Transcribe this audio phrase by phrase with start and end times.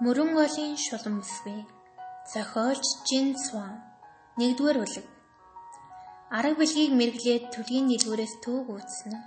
[0.00, 1.60] Мөрөн голын шулан бүсгүй.
[2.32, 3.74] Зохиолч Жин Сван.
[4.40, 5.06] 1-р бүлэг.
[6.32, 9.18] Арга билгийг мэрглээд төлгийн дэлгүүрээс төөг үүснэ.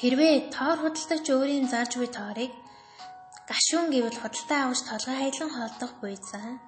[0.00, 2.52] Хэрвээ тоор худалдагч өөрийн зааж буй тоорыг
[3.46, 6.58] гашуун гэвэл худалдаа авч толгой хайлан холдох буйцаа.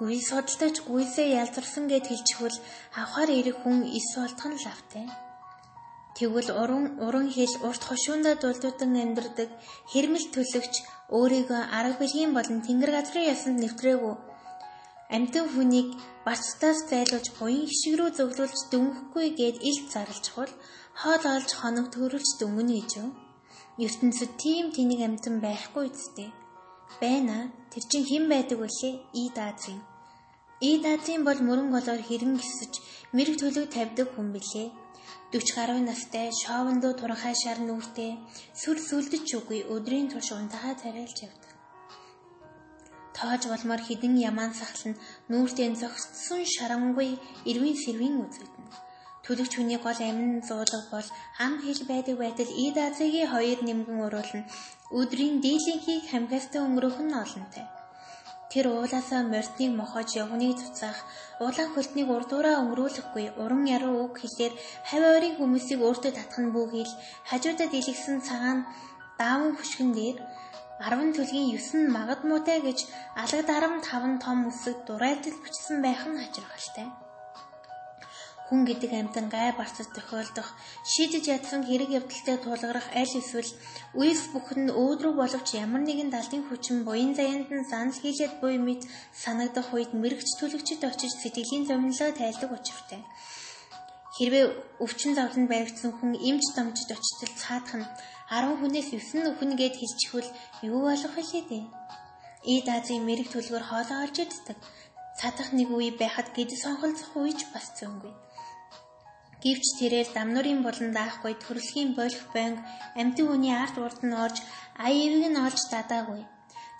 [0.00, 2.58] Гүйс худалдагч гүйсээ ялзарсан гэд хэлчихвэл
[2.96, 5.06] авахар ирэх хүн ис болтох нь лавтай.
[6.18, 9.50] Тэгвэл уран уран хэл урт хошуундаа дулдуудан амьдардаг
[9.92, 10.74] хэрмэл төлөгч
[11.18, 14.14] өөрийгөө арга билгийн болон тэнгэр газрын ясанд нэвтрээгүй
[15.16, 15.88] амтэн хүнийг
[16.26, 20.52] бацтаас зайлуулж буян хишиг рүү зөвлүүлж дөнгөхгүй гэд илт зарлчихвал
[21.00, 23.10] хоол олж хоног төрүүлж дөнгөнө гэж юу?
[23.86, 26.28] ертөнцид тийм тэнийг амтан байхгүй үсттэй.
[27.00, 27.36] Байна.
[27.72, 28.94] Тэр чин хэн байдаг вүлээ?
[29.20, 29.78] И даазын.
[30.68, 32.72] И даазын бол мөрөн голоор хэрэн гисэж
[33.16, 34.68] мэрэг төлөв тавьдаг хүн билээ.
[35.32, 38.12] 40 гаруй настай шоовондоо туранхай шар нүүртэй
[38.60, 41.52] сүр сүлдэж үгүй өдрийн турш унтахаа царайлж явдаг.
[43.16, 47.10] Тоож болмоор хідэн ямаан сахал нь нүүртэй зогссон шарангүй
[47.50, 48.72] эрвийн сэрвийн үзэгдэнэ.
[49.24, 51.08] Төлөгч хүний гол амин зуулга бол
[51.44, 54.48] ам хэл байдаг байтал Ид Азигийн хоёр нэмгэн уруулна.
[54.98, 57.66] Өдрийн дийлэнхийг хамгаалтай өнгөрөх нь олонтой.
[58.52, 60.98] Тэр уулаасаа мордныг мохож явгныг цуцаах,
[61.44, 64.54] улаан хөлтнийг урдуураа өнгөрүүлэхгүй, уран яруу үг хэлээр
[64.88, 66.92] хавь ойрын хүмүүсийг өөртөө татах нь бүхэл
[67.28, 68.60] хажуудад илгэсэн цагаан
[69.20, 70.16] даавн хөшгөн дээр
[70.80, 72.78] 10 төлгийн 9 нь магад муутай гэж
[73.22, 76.86] алга дарам 5 том үсэг дурайлдал бичсэн байх нь хачирхалтай
[78.48, 80.48] хүн гэдэг амьтан гай барцад тохиолдох
[80.92, 83.52] шийдэж ядсан хэрэг явдалтай тулгарах аль эсвэл
[84.00, 88.82] үеэс бүхэн өөдрөг боловч ямар нэгэн далдын хүчин буян заяанд нь санал хийлээд буй мэд
[89.22, 93.00] санагдах үед мэрэгч төлөгчд очиж сэтгэлийн зовнилоо тайлдаг учиртай.
[94.16, 94.44] Хэрвээ
[94.84, 97.86] өвчин зовлонд баригдсан хүн эмч домжид очтол цаадах нь
[98.32, 100.30] 10 хүнээс 9 өхнө гэд хэлчихвэл
[100.72, 101.64] юу болох вэ дээ?
[102.54, 104.58] Ид Азийн мэрэг төлгөр хоолоо олж иддэг.
[105.18, 108.14] Цадах нэг үе байхад гэд сонголцох үеч бас зөнгүй.
[109.44, 112.58] Гэвч тэрээр дамнуурын булан даахгүй төрөлхийн болох байнг
[113.00, 114.36] амьтан хүний арт урд нь орж
[114.86, 116.22] аяавыг нь олж дадаагүй.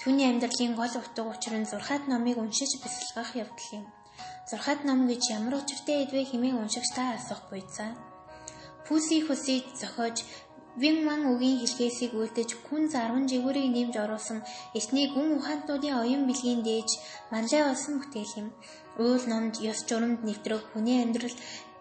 [0.01, 3.85] Түүний амьдралын гол утга учир нь зурхат номыг уншиж бясалгах явдал юм.
[4.51, 7.91] Зурхат ном гэж ямар учиртай эдвэ хэмээн уншигч та асуух буйцаа.
[8.87, 10.17] Пүси хүсийг зохиож
[10.81, 14.39] Вин ман үгийн хэлхээсийг үлдэж күн 10 жигүүрийг нэмж оруулсан
[14.79, 16.91] эртний гүн ухаантнуудын оюун бэлгийн дээж
[17.33, 18.49] манлай болсон бүтээл юм.
[19.03, 21.37] Уул номд ёс журамд нэвтрэх хүний амьдрал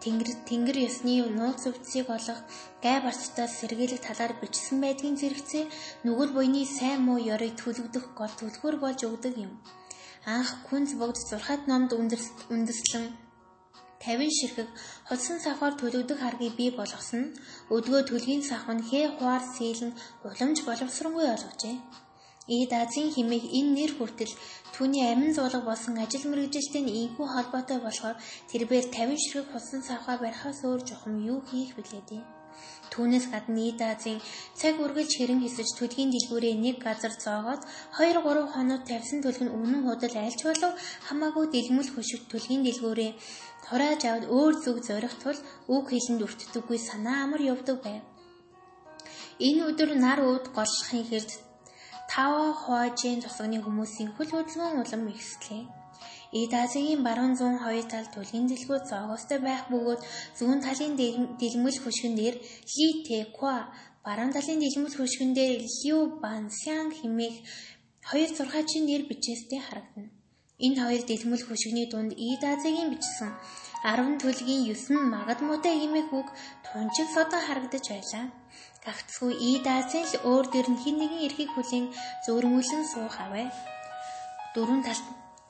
[0.07, 2.39] тэнгэр тэнгэр ёсны нууц өвцсийг олох
[2.83, 5.65] гай барцтаас сэргийлэх талаар бичсэн байдгийн зэрэгцээ
[6.05, 9.51] нүгэл буйны сайн муу ёрыг төлөвдөх гол төлхөр болж өгдөг юм.
[10.35, 11.91] Анх күнз богд зурхат номд
[12.53, 13.05] үндэслэн
[13.99, 14.69] 50 ширхэг
[15.07, 17.35] худсан савхаар төлөгдөх харгийг бий болгосон нь
[17.75, 19.91] өдгөө төлгийн савх нь хээ хуар сийлэн
[20.27, 21.75] уламж боловсронгүй болгожээ.
[22.47, 24.33] Ид Азийн химээх энэ нэр хүртэл
[24.71, 28.15] түүний амин зуулга болсон ажил мэргэжилтэй нь инхүү холбоотой болохоор
[28.49, 32.23] тэрээр 50 ширхэг худсан савхаа барихаас өөр жохом юу хийх билээ дээ.
[32.91, 34.19] Түүнээс гадна Ид Азийн
[34.59, 37.61] цаг үргэлж хэрэн хэсэж төлгийн дэлгүүрээ нэг газар зоогоод
[37.99, 40.71] 2 3 хоног тавьсан төлг нь үнэн худал айлч болов
[41.07, 43.11] хамаагүй дэлгэмэл хөшөг төлгийн дэлгүүрээ
[43.67, 45.39] хурааж аваад өөр зүг зорих тул
[45.75, 48.03] үг хэлэнд өртдөггүй санаа амар явдаг байв.
[49.47, 51.31] Энэ өдөр нар ууд голшихын хэрд
[52.11, 55.63] тав хуваажийн тусганы хүмүүсийн хөл хөдөлгөөн улам ихслээ.
[56.39, 60.01] Эд Азийн баруун зүүн хоёр талд түлгийн дэлгүүр зоогоостой байх бөгөөд
[60.37, 60.93] зүүн талын
[61.39, 62.35] дэлгэмэл хөшгөн дээр
[62.75, 63.55] Ли Тэ Ква
[64.05, 67.35] баруун талын дэлгэмэл хөшгөн дээр Лиу Бан Сян хэмээх
[68.09, 70.11] хоёр зургаачийн нэр бичээстэй харагдана.
[70.65, 73.31] Энэ хоёр дэлгэмэл хөшгөний дунд Эд Азийн бичсэн
[73.83, 76.27] 10 төлгийн 9 магад муутай хэмээх үг
[76.65, 78.25] тунчиг содон харагдаж байлаа.
[78.87, 81.91] Гагцгүй Эд Азийн л өөр дөр нь хин нэгэн эрхийг хүлээн
[82.23, 83.51] зөөрмүүлэн суух авэ.
[84.55, 85.05] Дөрвөн талд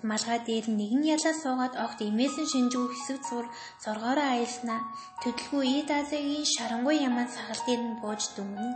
[0.10, 3.46] малгай дээр нэгэн ялаа суугаад огт имээсэн шинжгүй хэсэг зур
[3.84, 4.82] зоргоороо аялснаа
[5.22, 8.70] төдөлгүй Ид Азигийн шарангуй яман сахал дээр нь бууж дүмнэ.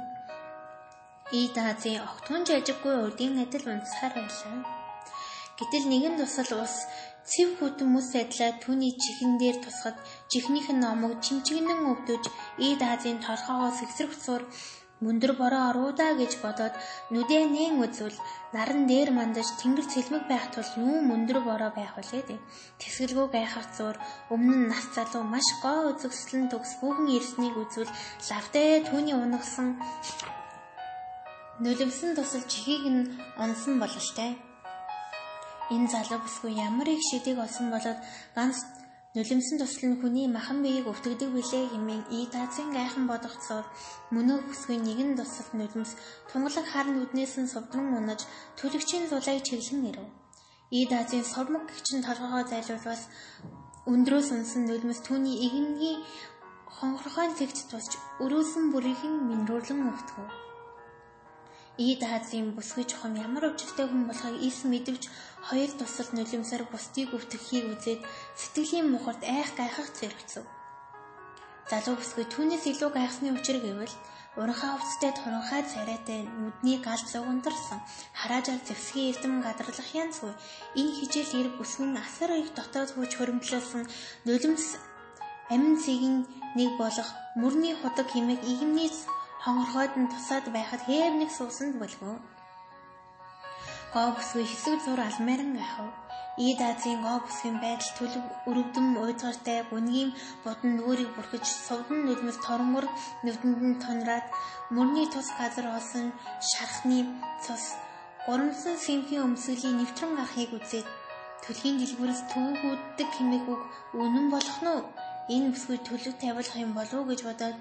[1.42, 4.62] Ид Азийн огтхон жажиггүй урдын адил унтсаар байлаа.
[5.58, 6.76] Гэтэл нэгэн тусал ус
[7.30, 9.98] цэв хүтэн мөс сайдлаа түүний чихэн дээр тусахад
[10.32, 12.24] чихнийх нь номог чимчгэнэн өвдөж
[12.68, 14.44] Ид Азийн толгоогоо сэгсрэх цуур
[15.02, 16.78] Мөндөр бороо оруудаа гэж бодоод
[17.14, 18.18] нүдээ нээн үзвэл
[18.54, 22.40] наран дээр мандаж тэнгэр цэлмэг байх тул юу мөндөр бороо байх вүлээ дээ.
[22.78, 23.98] Тэсгэлгүй гайхах зур
[24.30, 27.90] өмнө нь нас залуу маш гоо үзэгслэн төгс бүхэн ирснийг үзвэл
[28.30, 29.68] лавтай түүний унагсан
[31.66, 33.10] нулимсан тусал чихийг нь
[33.42, 34.38] онсон бололтой.
[35.76, 38.00] Энэ залуу бүсгүй ямар их шидэг олсон болоод
[38.36, 38.58] ганц
[39.16, 43.68] Нулимсэн тусал нь хүний махан биеийг өвтгдөг билээ хэмээн ий даацын гайхан бодогцоод
[44.16, 45.92] мөнөө бүсгүй нэгэн тусал нулимс
[46.32, 48.22] тунгалаг хар нүднээс нь сувдран унаж
[48.56, 50.08] төлөгчийн зулайг чиглэн ирэв.
[50.78, 53.02] Ий даацын сормог гिचэн толгоогоо зайлуулвас
[53.92, 56.00] өндрөөс унсан нулимс түүний игэнгийн
[56.76, 57.92] хонхорхойн цэгт тусч
[58.24, 60.28] өрөөсөн бүрийн минрүүлэн өгтгөв.
[61.80, 65.04] Ийд хаазын бүсгүй чухам ямар учиртай хүн болохыг ис мэдвч
[65.48, 68.02] хоёр тусал нулимсаар бусдыг өвтгөхийг үзээд
[68.42, 70.46] сэтгэлийн мухарт айх гайхах зэрэгцв.
[71.70, 73.96] Залуу бүсгүй түүнээс илүү гайхсны учир гэвэл
[74.40, 77.80] уранхаа хувцастай туранхай царайтай нүдний гал зугундарсан
[78.20, 80.34] хараажаар зэвсгийн эрдэм гадарлах янзгүй
[80.80, 83.84] энэ хижээл ирэг бүсгүн асар их дотоод хүч хөрөмтлөсөн
[84.28, 84.68] нулимс
[85.54, 86.18] амин цэгийн
[86.56, 87.10] нэг болох
[87.42, 88.90] мөрний худаг химэг игэмний
[89.44, 92.24] хонгорхойд нь тусаад байхад хээв нэг суусанд болов.
[93.94, 95.90] Гоо бүсгүй хэсэг зур алмааран ахав.
[96.46, 100.10] Ийд Азийн гоо бүсгийн байдал төлөв өрөвдөм уйдгартай гүнгийн
[100.44, 102.88] бодон нүрийг бүрхэж сувдан нүдмэс торонгор
[103.24, 104.26] нүдэнд нь тонраад
[104.76, 106.08] мөрний тус газар олсон
[106.50, 107.00] шархны
[107.44, 107.66] цус
[108.26, 110.88] гурамсан симхийн өмсгөлийн нэвтрэн гарахыг үзээд
[111.44, 113.62] төлхийн дэлгүүрээс төвгүүддэг хэмээх үг
[114.02, 114.86] үнэн болох нь
[115.36, 117.58] энэ бүсгүй төлөв тавилах юм болов уу гэж бодоод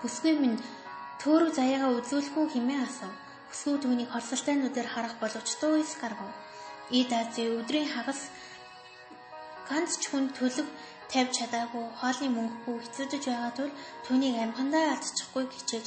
[0.00, 0.58] Бүсгүй минь
[1.20, 3.25] төөрөг заяагаа үзүүлэхгүй хэмээн асуув.
[3.56, 6.28] Бүсгүй түүнийг хорсолтой нүдээр харах боловч дууис гаргав.
[6.92, 8.28] Ид Ази өдрийн хагас
[9.68, 10.68] ганц ч хүн төлөв
[11.08, 13.72] тавьж чадаагүй хоолны мөнгөгүй хэцүүдэж байгаа тул
[14.04, 15.86] түүнийг амьхандаа алдчихгүй хичээж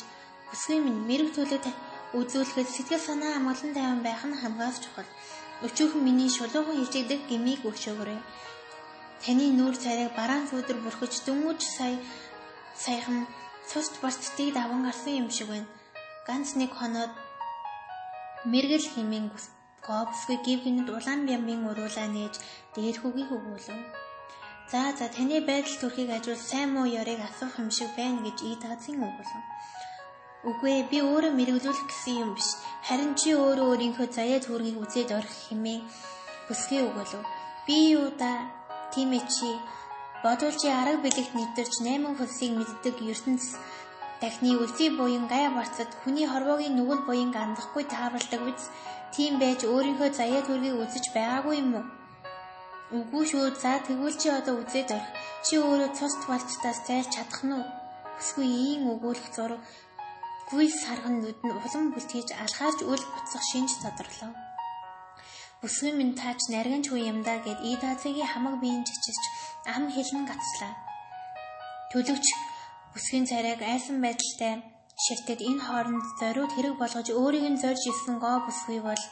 [0.49, 1.63] бүсгүй минь мэрэг төлөв
[2.17, 5.09] үзүүлэхэд сэтгэл санаа амгалан тайван байх нь хамгаас чухал.
[5.65, 8.19] Өчүүхэн миний шулуухан хичээдэг гмийг өгшөөгөрэй.
[9.21, 12.01] Таны нүүр царайг бараан зүудэр бүрхэж дөнгөж сая
[12.83, 13.29] саяхан
[13.69, 15.69] цусд барцтыг даван гарсан юм шиг байна.
[16.27, 17.13] Ганц нэг хоноод
[18.45, 19.25] мэрэгэл химэн
[19.87, 22.35] гобсгүй гів гинэд улаан бямбын уруулаа нээж
[22.75, 23.67] дээр хөгийг өгүүлв.
[24.71, 28.55] За за таны байдал төрхийг ажил сайн муу ёрыг асуух юм шиг байна гэж ий
[28.63, 29.33] таацын өгүүлв.
[30.49, 32.49] Үгүй би өөрөө мэрэгжүүлэх гэсэн юм биш.
[32.87, 35.83] Харин чи өөрөө өөрийнхөө заяа зүргийг үзээд орох хэмээн
[36.47, 37.27] бүсгүй өгүүлв.
[37.67, 38.31] Би юу да
[38.93, 39.49] тийм ээ чи
[40.23, 43.43] Бодвол чи арга бэлэгт нэвтэрч 8 хөлсийг мэддэг ертөнц
[44.21, 48.63] дахны үлсий буян гай барцад хүний хорвоогийн нүгэл буян андахгүй тааварладаг биз
[49.15, 51.85] тийм байж өөрийнхөө заяа төргийг үзэж байгаагүй юм уу?
[52.97, 53.53] Үгүй шүү.
[53.63, 55.13] За тэгвэл чи одоо үзээд орох.
[55.45, 57.65] Чи өөрөө цус балцтаас зайлж чадах нь уу?
[58.17, 59.61] Бүсгүй ийм өгүүлэх зураг
[60.49, 64.33] гүйс сарган нүд нь улам бүлтгэж алхаарч үл буцах шинж тодорлоо.
[65.61, 69.23] Бүсгүй минь таач наргинч үе юм да гэд Идазигийн хамаг биеийн чичирч
[69.75, 70.73] ам хэлэн гацлаа.
[71.93, 72.25] Төлөвч
[72.93, 74.53] бүсгийн царайг айсан байдалтай
[75.05, 79.03] ширтээд энэ хооронд зориуд хэрэг болгож өөрийг нь зорж ирсэн гоо бүсгүй бол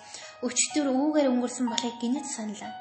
[0.47, 2.73] өчтөр үүгээр өнгөрсөн болохыг гинэт саналаа.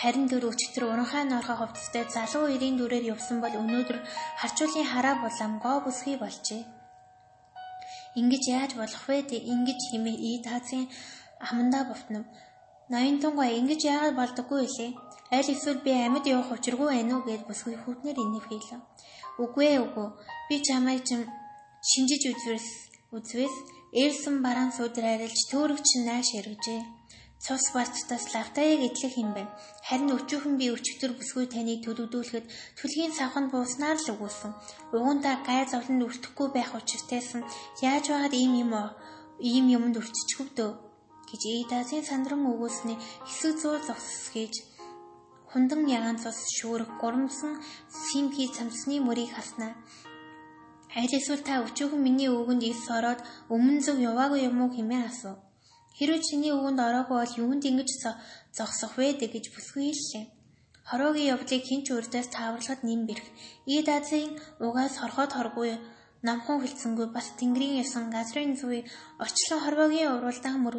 [0.00, 3.98] Харин тэр өчтөр уранхай норхоо хувцастай залуу эрийн дүрээр явсан бол өнөөдөр
[4.40, 6.62] харчуулын хараа булам гоо бүсгүй болжээ.
[8.20, 9.16] Ингиж яаж болох вэ?
[9.52, 10.84] Ингиж химээ ий таацын
[11.48, 12.24] амандаа бовтнов.
[12.92, 14.88] Ноён тунгай ингэж яагаад болдоггүй вэ?
[15.36, 18.80] Аль эсвэл би амьд явах учиргүй байна уу гэж бүсгүй хүүтнэр инэв хийлээ.
[19.42, 20.08] Үгүй ээ үгүй.
[20.48, 21.20] Би чамайг чим
[21.90, 22.66] шинжиж үзвэс
[23.16, 23.54] үзвэс
[24.02, 26.82] ээлсэн бараан суудар арилж төөрөгч нааш эргэжээ.
[27.44, 29.50] Цус барцтаас лавтаяг идэх юм байна.
[29.86, 32.46] Харин өчүүхэн би өчтөр бүсгүй таныг төлөвдүүлэхэд
[32.78, 34.52] төлгийн савханд бууснаар л өгүүлсэн.
[34.94, 37.42] Угуунда гай зовлонд өртөхгүй байх учиртайсан.
[37.82, 38.72] Яаж байгаад ийм юм
[39.50, 40.70] ийм юмд өрччихв дөө
[41.26, 44.54] гэж Идасын сандран өгүүлсний хэсэг зур зогсгийж
[45.50, 47.52] хундан ягаан цус шүүрэх гурамсан
[48.06, 49.72] симхи цамцны мөрийг хаснаа.
[50.94, 53.20] Аль эсвэл та өчөөхөн миний өвгөнд ис ороод
[53.54, 55.38] өмнө зөв яваагүй юм уу хэмээн асуув.
[55.98, 57.90] Хэрвээ чиний өвгөнд ороогүй бол юунд ингэж
[58.56, 60.24] зогсох вэ гэж бүсгүй хэллээ.
[60.88, 63.26] Хороогийн явдлыг хинч үрдээс тааварлахад нэм бэрх.
[63.66, 65.70] Ийд Азийн угаас хорхоод хоргүй
[66.22, 68.86] намхан хилцсэнгүй бас тэнгэрийн ясан газрын зүй
[69.24, 70.76] орчлон хорвогийн уралдаан мөр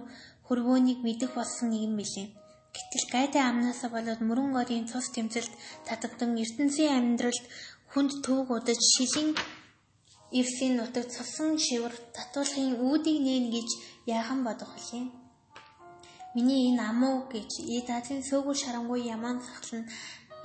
[0.47, 2.27] хөрвөөнийг мэдэх болсон юм билээ.
[2.75, 5.53] Гэтэл гайтай амнаасаа болоод мөрөн горийн цус тэмцэлд
[5.87, 7.45] татагдан ертөнцийн амьдралд
[7.91, 9.29] хүнд төвөг удаж шилийн
[10.31, 13.69] Ирсийн нутаг цусан шивэр татуулахын үүдийг нээн гэж
[14.15, 15.05] яахан бодох вүлээ.
[16.35, 19.83] Миний энэ амуу гэж Идазын сөөгөр шарангуй ямаан сахлан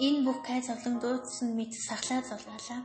[0.06, 2.80] энэ бүх кай зовлон дуудсан мэд сахлаа зулгаалаа.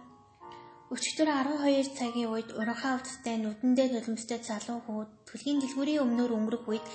[0.94, 6.86] Өчигдөр 12 цагийн үед уранхаа утастай нүдэндээ нулимстай залуу хүүд төлгийн дэлгүүрийн өмнөр өнгөрөх үед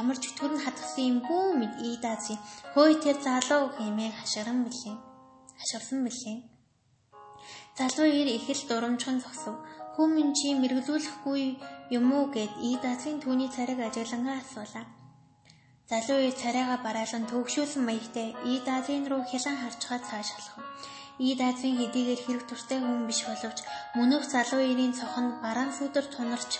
[0.00, 2.34] ямар ч өтгөр нь хатгсан юм бүү мэд ийдази
[2.74, 4.96] хөөе тэр залуу хэмээн хашгиран билээ.
[5.60, 6.36] Хашгирсан билээ.
[7.78, 9.56] Залуу ир их л дурамжхан зогсов.
[9.94, 11.42] Хүмүн чи мэрэгзүүлэхгүй
[11.96, 14.86] юм уу гэд ийдазын түүний цариг ажиглангаа асуулаа.
[15.90, 20.64] Залуу ир царайгаа бараалан төгшүүлсэн маягтай Ид Азийн руу хялан харчгаад цааш алхав.
[21.20, 23.58] Ид Азийн хэдийгээр хэрэг туртай хүн биш боловч
[23.96, 26.52] мөнөх залуу ирийн цохонд бараан сүдэр тунарч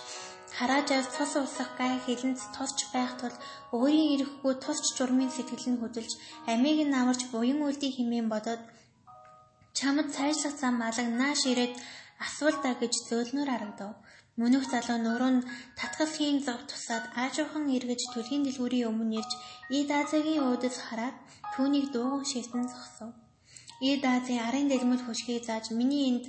[0.57, 3.37] хараажаас цус усах гай хилэнц тосч байх тул
[3.77, 6.13] өөрийн ирэхгүй тусч журмын сэтгэл нь хөдөлж
[6.53, 8.61] амийг нь амарч буян үлдий химэн бодоод
[9.79, 11.75] чамд цайшлах зам алаг нааш ирээд
[12.27, 13.93] асуултаа гэж зөөлнөр харагдав.
[14.41, 15.43] Мөнөх залуу нуруунд
[15.79, 19.33] татгас хийн зов тусаад аажуухан эргэж төлгийн дэлгүүрийн өмнө ирж
[19.79, 21.17] Ид Азагийн уудас хараад
[21.53, 23.11] түүнийг дууган шилтэн зогсов.
[23.91, 26.25] Ид Азийн арын дэлмэл хөшгийг зааж миний энд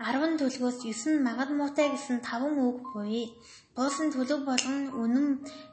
[0.00, 3.36] 10 төлгөөс 9 магад муутай гэсэн 5 үг буй.
[3.76, 5.28] Буусан төлөв болгон үнэн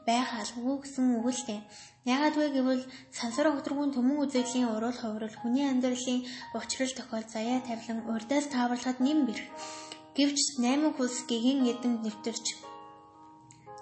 [0.07, 1.61] байх алгүй гэсэн үг л дээ.
[2.07, 6.23] Яагаад вэ гэвэл сансар өдргүүн төмөн үзэглийн урал хувирал хүний амьдралын
[6.55, 9.45] учрал тохиол заяа тавилан урдаас тааварлахад нэм бэрх.
[10.15, 12.45] Гэвч 8 хулс гэгийн эдэнд нэвтэрч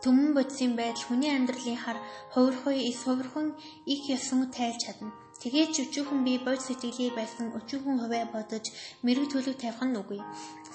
[0.01, 1.98] төмөн бодисын байдал хүний амьдралын хар
[2.34, 3.48] хувирхой эс хувирхан
[3.94, 5.13] их ёсон тайлж чадна.
[5.41, 8.65] Тэгээд ч өчүүхэн би бод сэтгэлий байсан өчүүхэн хувиа бодож
[9.05, 10.22] мэрэг төлөв тавих нь үгүй.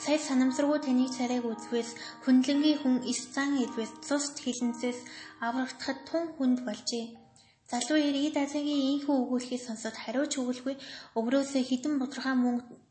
[0.03, 1.91] Сая санамсаргүй таныг царайг үзвээс
[2.25, 4.99] хүнлэнгийн хүн эс зан идвээс цус хилэнцээс
[5.47, 7.20] аврагдахад тун хүнд болжээ.
[7.71, 10.75] Залуу иргэд азагийн ийхүү өгүүлхийг сонсоод хариуч өгөлгүй
[11.19, 12.35] өврөөсөө хідэн бодрохаа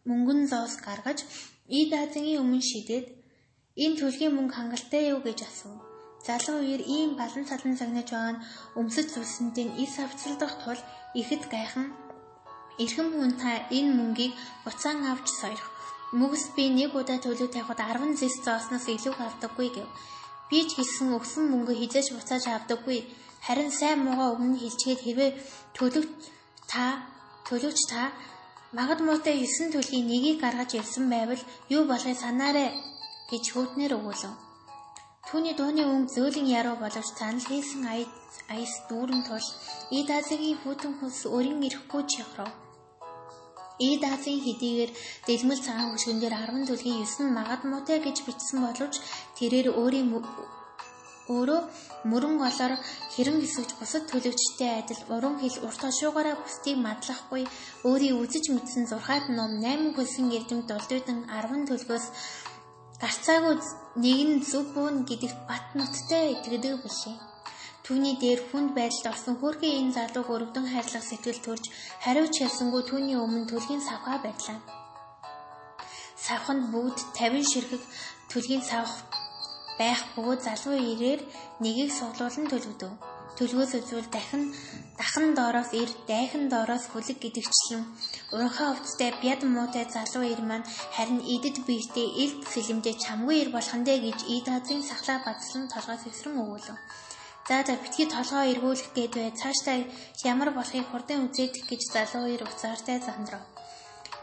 [0.09, 1.19] мөнгөн зоос гаргаж
[1.69, 3.05] Ид азагийн өмнө шидэд
[3.83, 5.77] энэ төлгийн мөнгө хангалттай юу гэж асуув.
[6.25, 8.43] Залуу үеэр ийм балан салан загнаж байгаа нь
[8.79, 10.81] өмсөж зүсэнтийн ис авцалдах тул
[11.19, 11.87] ихэд гайхан
[12.81, 14.33] эрхэм хүн та энэ мөнгийг
[14.65, 15.69] буцаан авч сойрох.
[16.19, 19.87] Мөгс би нэг удаа төлөв тавихад 10 зэс зоосноос илүү авдаггүй гэв.
[20.49, 22.99] Би ч гэсэн өгсөн мөнгө хизээж буцааж авдаггүй.
[23.45, 25.31] Харин сайн муугаа өмнө хэлчихэд хэрвээ
[25.77, 26.11] төлөвч
[26.71, 26.85] та
[27.47, 28.01] төлөвч та
[28.77, 31.41] магад муутай 9 төлгийн нэгийг гаргаж ирсэн байвал
[31.75, 32.65] юу болохыг санаарэ
[33.31, 34.33] гэж хөөтнөр өгүүлв.
[35.29, 37.81] Түүний дууны өнгө зөөлөн яруу боловч цаанал хийсэн
[38.53, 39.47] аяс дүүрэн тул
[39.99, 42.49] Идазигийн хүүтэн хөлс өрин ирэхгүй чихров.
[43.89, 44.91] Идазийн хэдийгээр
[45.27, 48.95] дэлмэл цагаан хөшгөн дээр 10 төлгийн 9 магад муутай гэж бичсэн боловч
[49.37, 50.07] тэрээр өөрийн
[51.35, 51.61] өөрөө
[52.09, 52.73] мөрөн голоор
[53.13, 57.43] хэрэн хэсэгч бусад төлөвчтэй адил уран хэл урт хошуугаараа бусдыг мадлахгүй
[57.89, 62.05] өөрийн үзэж мэдсэн 6 ном 8 хөлсөн эрдэмт дулдуудан 10 төлгөөс
[63.01, 63.55] гарцаагүй
[64.03, 67.17] нэг нь зүг бүүн гэдэгт бат нуттай итгэдэг билээ.
[67.85, 71.63] Түүний дээр хүнд байдалд орсон хөөрхөн энэ залууг өргөдөн хайрлах сэтгэл төрж
[72.03, 74.59] хариуч хэлсэнгүй түүний өмнө төлгийн савхаа байдлаа.
[76.25, 77.83] Савханд бүгд 50 ширхэг
[78.31, 78.93] төлгийн савх
[79.79, 81.21] байх бөгөөд залуу ирээр
[81.63, 82.91] нэгийг суглуулан төлөвдөв.
[83.39, 84.43] Төлгөөс үзвэл дахин
[84.99, 87.83] дахин доороос ир, дайхан доороос хөлөг гэдэгчлэн
[88.35, 93.95] уранхаа өвцтэй бяд муутай залуу ир маань харин идэд биетэй элд сэлэмдээ чамгүй ир болохандэ
[94.05, 96.75] гэж ид азийн сахлаа бадслан толгоос эсрэн өгүүлв.
[97.47, 99.31] За за битгий толгоо эргүүлэх бай.
[99.39, 99.77] Цаашдаа
[100.31, 103.43] ямар болохыг хурдан үзээдэх гэж залуу ир уцаартай зандрав.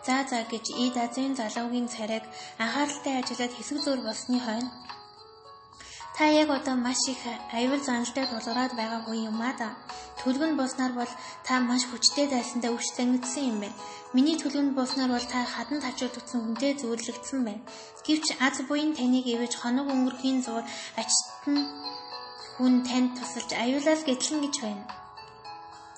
[0.07, 2.25] За за гэж ид азийн залуугийн царайг
[2.63, 4.71] анхааралтай ажиллаад хэсэг зур болсны хойно
[6.17, 7.21] Та яг одоо маш их
[7.53, 9.69] аюул заналтай тулгараад байгаа хүн юм аа да.
[10.21, 11.13] Төлгөн болсноор бол
[11.45, 13.77] та маш хүчтэй дайсандаа өвч зангидсан юм байна.
[14.17, 17.63] Миний төлгөнд болсноор бол та хаданд хажуудагдсан хүнтэй зөвлөгдсөн байна.
[18.07, 20.65] Гэвч аз буян таныг ивэж хоног өнгөрхийн зур
[20.97, 21.57] ачтан
[22.57, 24.85] хүн танд тусалж аюулаас гэтлэн гэж байна.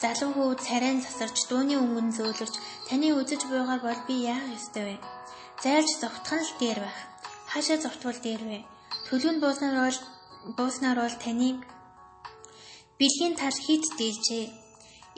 [0.02, 2.54] Залуу хүү царайн засарч дууны өнгөн зөөлөрч
[2.90, 4.96] таны үзэж буйгаар бол би яах ёстой вэ?
[5.62, 6.98] Зайлж зовтхон л дээр байх.
[7.50, 8.60] Хаашаа зовтвол дээр вэ?
[9.09, 9.99] Төлөв нь бууснаар бол
[10.59, 11.59] бууснаар бол таныг
[12.99, 14.47] бэлгийн тал хит дээлжээ.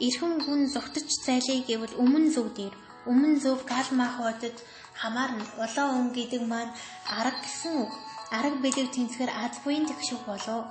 [0.07, 2.75] Ирхэн хүн зугтаж зайлээ гэвэл өмнө зүг дээр
[3.11, 4.57] өмнө зүг гал махбодод
[5.01, 5.45] хамаарна.
[5.63, 6.73] Улаан өн гэдэг маань
[7.19, 7.93] арга гэсэн үг.
[8.39, 10.63] Арга бэлэг тэнцгэр аз буян тэгшүүх болов.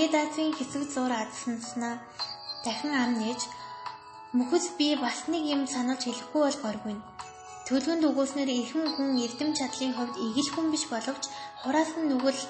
[0.00, 1.94] Ид азийн хэсэг зур адснаа
[2.64, 3.40] дахин ам нээж
[4.36, 6.96] мөхөс би бас нэг юм санаж хэлэхгүй бол горгүй.
[7.66, 11.24] Төлгөнд өгөөснөр эрхэм хүн эрдэм чадлын хувьд игэл хүн биш боловч
[11.60, 12.40] хураас нь нүгэл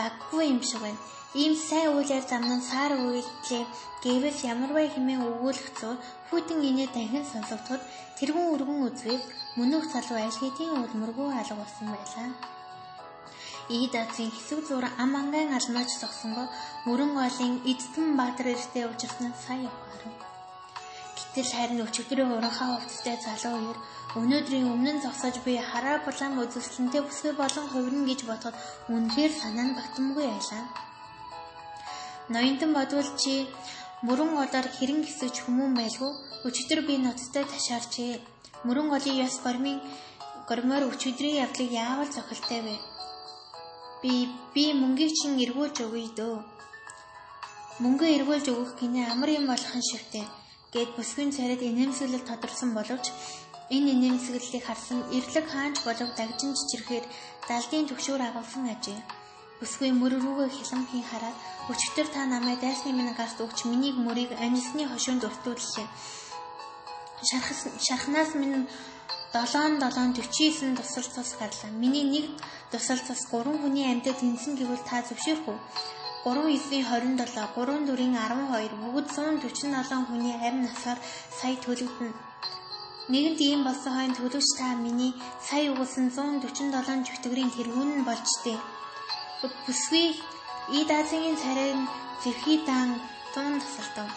[0.00, 1.00] баггүй юм шиг байна.
[1.42, 3.64] Ийм сайн үйлээр замнан сар үйлчлээ
[4.00, 5.96] гэвэл ямарваа хэмээн өгүүлэх зур
[6.28, 7.82] хүйтэн инээ дахин сонсогдоход
[8.16, 9.22] тэрүүн өргөн үзвийг
[9.60, 12.28] мөнөх залуу аль хэдийн үлмэргүй алга болсон байлаа.
[13.76, 16.44] Ийд азийн хэсэг зур ам ангаан алмаач зогсонго
[16.86, 20.15] мөрөн голын эдтэн баатар эртээ учирсан сая яваарав.
[21.36, 23.78] Гэтэл харин өчигдрийн уранхаа хувцастай залуу хоёр
[24.20, 28.56] Өнөөдрийн өмнө зогсож би хараа булан үзэсгэлэнтэй бүсгүй болон хувирна гэж бодоход
[28.88, 30.64] үнэхээр санаа нь батамгүй байлаа.
[32.32, 33.34] Ноёнтон бодвол чи
[34.06, 36.12] мөрөн голоор хэрэн гисэж хүмүүн байлгүй
[36.48, 38.12] өчигдөр би ноцтой ташаарчээ.
[38.64, 39.84] Мөрөн голын ёс гормын
[40.48, 42.76] гормоор өчигдрийн явдлыг яавал зохилтой вэ?
[44.00, 44.12] Би
[44.54, 46.36] би мөнгийг чин эргүүлж өгье дөө.
[47.84, 49.88] Мөнгө эргүүлж өгөх гинэ амар юм болох нь
[50.66, 53.06] шивтэй гэд бүсгийн царид инээмсэглэл тодорсон боловч
[53.70, 57.04] энэ инээмсэглэлийг харсан эрлэг хаанч болов дагжин чичрэхээр
[57.48, 59.00] далдын төгшөөр агуулсан ажээ.
[59.60, 61.36] Бүсгүй мөр рүүгээ хилэмхийн хараад
[61.72, 65.88] өчтөр та намайг дайсны минь гарт өгч миний мөрийг амьсны хошуунд өртүүллээ.
[67.86, 68.66] Шархнаас минь
[69.32, 71.70] 7 7 49 тусал цус гарлаа.
[71.82, 72.26] Миний нэг
[72.70, 75.58] тусал цус 3 хүний амьтад тэнсэн гэвэл та зөвшөөрөх үү?
[76.24, 80.98] 3 9-ийн 27, 3 4-ийн 12 бүгд 147 хүний амь насаар
[81.38, 82.14] сая төлөгдөнө.
[83.12, 85.12] Нэгэнт ийм болсон хойно төлөвч та миний
[85.48, 88.58] сая угсан 147 жүтгэрийн тэргүүн нь болж тээ.
[89.66, 90.08] Бүсгүй
[90.78, 91.86] Ид Азийн царайн
[92.22, 92.98] зэвхий дан
[93.34, 94.10] 100 тасалтав.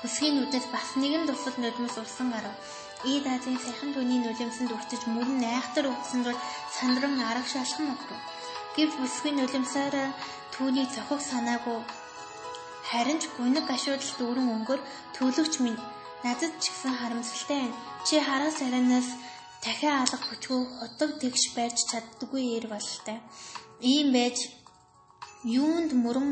[0.00, 2.56] Бүсгийн нүдэд бас нэгэн тусал нулимс урсан гарав.
[3.04, 6.38] Ид Азийн сайхан түүний нулимсанд өртөж мөрөн найхтар өгсөн бол
[6.78, 8.18] сандран арга шалхан өгдөв.
[8.74, 9.94] Гэвч бүсгийн нулимсаар
[10.54, 11.78] түүний зохих санаагүй
[12.88, 14.80] харин ч гүнэг гашуудал дүүрэн өнгөр
[15.16, 15.80] төлөгч минь
[16.24, 17.76] надад ч гэсэн харамсалтай байна.
[18.06, 19.08] Чи хараа саранаас
[19.64, 23.18] дахиад алга бүчгүй худаг тэгш байж чаддгүй ир бололтой.
[23.92, 24.38] Ийм байж
[25.44, 26.30] юунд мөрөн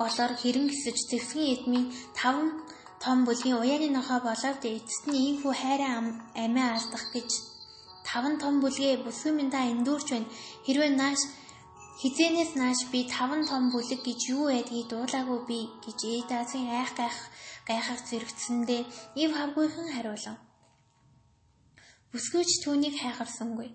[0.00, 1.86] голоор хэрэн гисэж зэвсгийн эдмийн
[2.18, 2.48] таван
[3.02, 5.92] том бүлгийн уяаны нохоо болоод эцэст нь ийхүү хайраа
[6.44, 7.30] амиа алдах гэж
[8.08, 10.32] таван том бүлгээ бүсгүй минь та эндүүрч байна.
[10.66, 11.20] Хэрвээ нааш
[12.02, 17.16] хизэнээс нааш би таван том бүлэг гэж юу байдгийг дуулаагүй би гэж Эдасын айх гайх
[17.68, 18.82] гайхах зэрэгцсэндээ
[19.22, 20.38] ив хавгүйхэн хариулав.
[22.10, 23.68] Бүсгүйч түүнийг хайхарсангүй.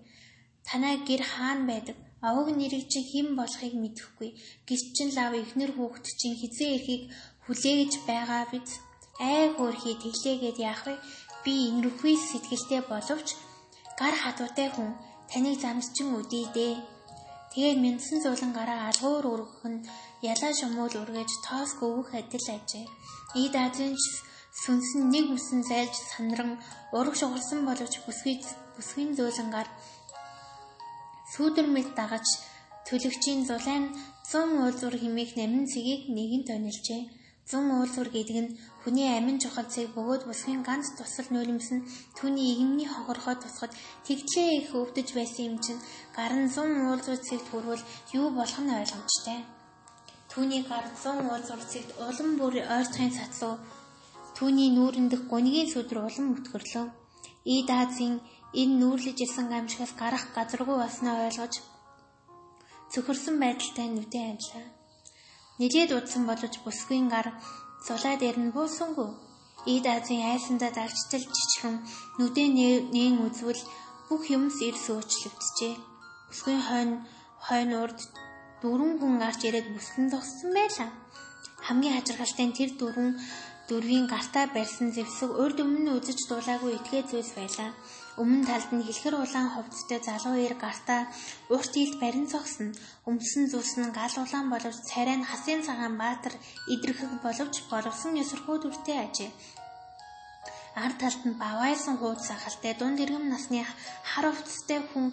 [0.68, 1.96] Танай гэр хаан байдаг.
[2.28, 4.30] Авог нэрийг чи хэн болохыг мэдэхгүй.
[4.68, 7.02] Гисчин лав ихнэр хүүхэд чинь хизээ эрхийг
[7.48, 8.70] хүлээгэж байгаа биз.
[9.24, 10.94] Ай хөөрхий тэглээгээд яах вэ?
[11.44, 13.28] Би ингэрхүй сэтгэлтэй боловч
[13.98, 14.90] гар хатуутай хүн
[15.30, 16.97] таныг замсчин үдий дээ.
[17.52, 19.84] Тэгээд мэндсэн зулан гараа алгуур өргөх нь
[20.32, 22.86] ялаа шумуул үргэж тоос гөвөх адил ажээ.
[23.42, 23.92] Ид азын
[24.62, 26.50] сүнсэн нэг бүсэн зайлж сандран
[26.98, 28.34] ураг шугарсан боловч бүсгүй
[28.76, 29.68] бүсгийн зөөлөнгаар
[31.32, 32.26] сүүдэр мэд дагаж
[32.86, 33.84] төлөгчийн зулайн
[34.32, 37.02] 100 уулзуур химээх намин цэгийг нэгэн тонилжээ.
[37.48, 38.54] 100 уулзуур гэдэг нь
[38.88, 41.84] хүний амин чухал цэг бөгөөд бүсгийн ганц тусал нөлмс нь
[42.16, 43.76] түүний игмний хогорхоо тусахад
[44.08, 45.84] тэгтлээ их өвдөж байсан юм чинь
[46.16, 47.84] гар нь 100 уулзуур цэгт хүрвэл
[48.16, 49.44] юу болох нь ойлгомжтой.
[50.32, 53.54] Түүний гар 100 уулзуур цэгт улам бүр ойрцохын сатлуу
[54.36, 56.86] түүний нүүрэндх гунигийн сүдэр улам өтгөрлөө.
[57.44, 58.24] Ид Азийн
[58.60, 61.54] энэ нүүрлэж ирсэн гамшигаас гарах газаргүй болсноо ойлгож
[62.92, 64.64] цөхөрсөн байдалтай нүдэн амлаа.
[65.60, 67.28] Нилээд удсан боловч бүсгийн гар
[67.86, 69.10] зулаа дээр нь буусангүй.
[69.74, 71.76] Ид Азийн айсандаа дагчтал жижигхэн
[72.18, 72.50] нүдэн
[72.94, 73.62] нээн үзвэл
[74.08, 75.76] бүх юмс ирс уучлагдчихэ.
[76.28, 76.96] Бүсгийн хойно
[77.46, 77.98] хойно урд
[78.62, 80.90] дөрвөн хүн гарч ирээд бүслэн зогссон байлаа.
[81.66, 83.10] Хамгийн хачирхалтай нь тэр дөрвөн
[83.68, 87.70] дөрвийн гартаа барьсан зэвсэг урд өмнө үзэж дуулаагүй итгээ зүйлс байлаа.
[88.18, 91.02] Өмнө талд нь хэлхэр улаан хувцастай залуу ир гартаа
[91.54, 92.68] урт илд барин цогсон.
[93.10, 96.34] Өмсөн зүс нь гал улаан боловч царай нь хасын цагаан баатар
[96.74, 99.30] идэрхэг боловч боловсон ёсорхуу дүртэй ажээ.
[100.84, 103.62] Ар талд нь бавайсан хууд сахалтай дунд иргэм насны
[104.10, 105.06] хар хувцастай хүн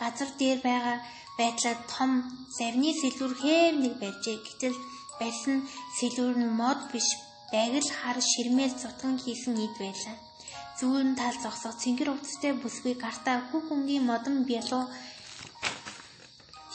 [0.00, 0.98] газар дээр байгаа
[1.38, 2.10] байдлаа том
[2.58, 4.36] завны сэлүүр хэв нэг байжээ.
[4.46, 4.76] Гэтэл
[5.20, 5.56] барьсан
[5.98, 7.08] сэлүүр нь мод биш
[7.52, 10.18] байгил хар ширмэл зутган хийсэн ид байлаа.
[10.78, 14.84] Зүүн тал зогсох цэнгэр увцтай бүсгүй гартаа бүх өнгийн модон бялуу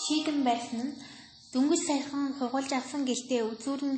[0.04, 0.98] шийдэн байсан нь
[1.54, 3.98] дөнгөж сайхан хугуулж авсан гэлтэй үзүүр нь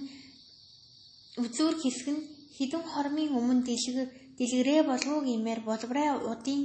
[1.44, 6.62] үзүүр хэсэг нь хідэн хормын өмнө дэлгэр дэлгэрээ болов гэмээр болбраа удын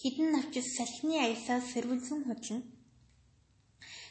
[0.00, 2.60] хідэн навчис салхины аясаас сэрвэлзэн худлаа.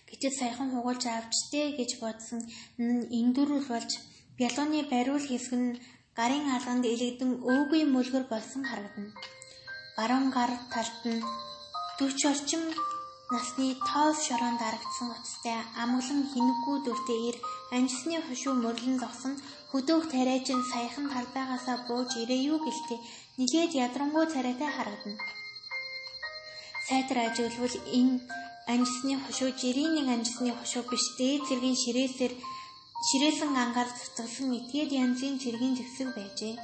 [0.10, 2.42] Гэтэл сайхан хугуулж авчтэй гэж бодсон
[2.86, 3.92] нь эндүрүүл болж
[4.38, 5.80] бялууны бариул хэсэг нь
[6.20, 9.12] гарын алганд илэгдэн өвгүй мөлгөр болсон харагдана.
[9.98, 11.24] Баруун гар талд нь
[12.00, 12.64] 40 орчим
[13.34, 17.38] насны тоос шороон дарагдсан утастай амглан хинэггүй дүртэй ир
[17.78, 19.34] амжсны хушуу мөрлөн зогсон
[19.72, 23.00] хөдөөх тариачин саяхан талбайгаасаа бууж ирээ юу гэлтэй
[23.40, 25.24] нилээд ядрангуй царайтай харагдана.
[26.88, 28.20] Сайтар ажиглавал энэ
[28.74, 32.34] амжсны хушуу жирийн нэг амжсны хушуу биш дээд зэргийн ширээсээр
[33.08, 36.56] ширээсэн ангаар цуцгалсан этгээд янзын цэргийн зэвсэг байжээ.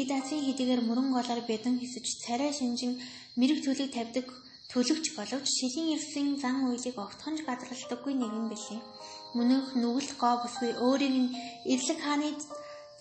[0.00, 2.92] Идасын хэдийгээр мөрөн голоор бэдэн хэсэж царай шинжин
[3.38, 4.26] мэрэг төлөг тавьдаг
[4.72, 8.80] төлөгч боловч шилийн ерсэн зан үйлийг огтхонж гадралдаггүй нэгэн билээ.
[9.36, 11.34] Мөнөх нүгэл гоо бүсгүй өөрийг нь
[11.72, 12.30] эрлэг хааны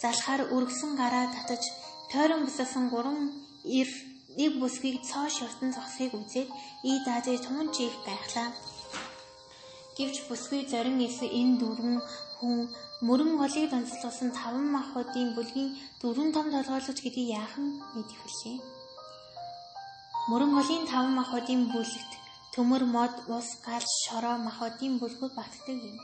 [0.02, 1.64] залхаар өргсөн гараа татаж
[2.12, 3.32] тойрон бусасан гурван
[3.80, 3.90] ир
[4.40, 6.50] нэг бүсгийг цоо шортон зогсхийг үзээд
[6.90, 8.50] ий даазыг тун чих гайхлаа.
[10.00, 11.98] Гэвч бүсгүй зорин эс энэ дөрвөн
[12.40, 12.72] хүн
[13.08, 15.70] мөрөн голыг донцолгосон таван махуудын бүлгийн
[16.02, 18.58] дөрвөн том толгойлогч гэдгийг яахан мэдэх вүлээ.
[20.30, 22.12] Мөрөн голын таван махуудын бүлэгт
[22.54, 25.98] төмөр мод ус гал шороо махуудын бүлгүүд багтдаг юм.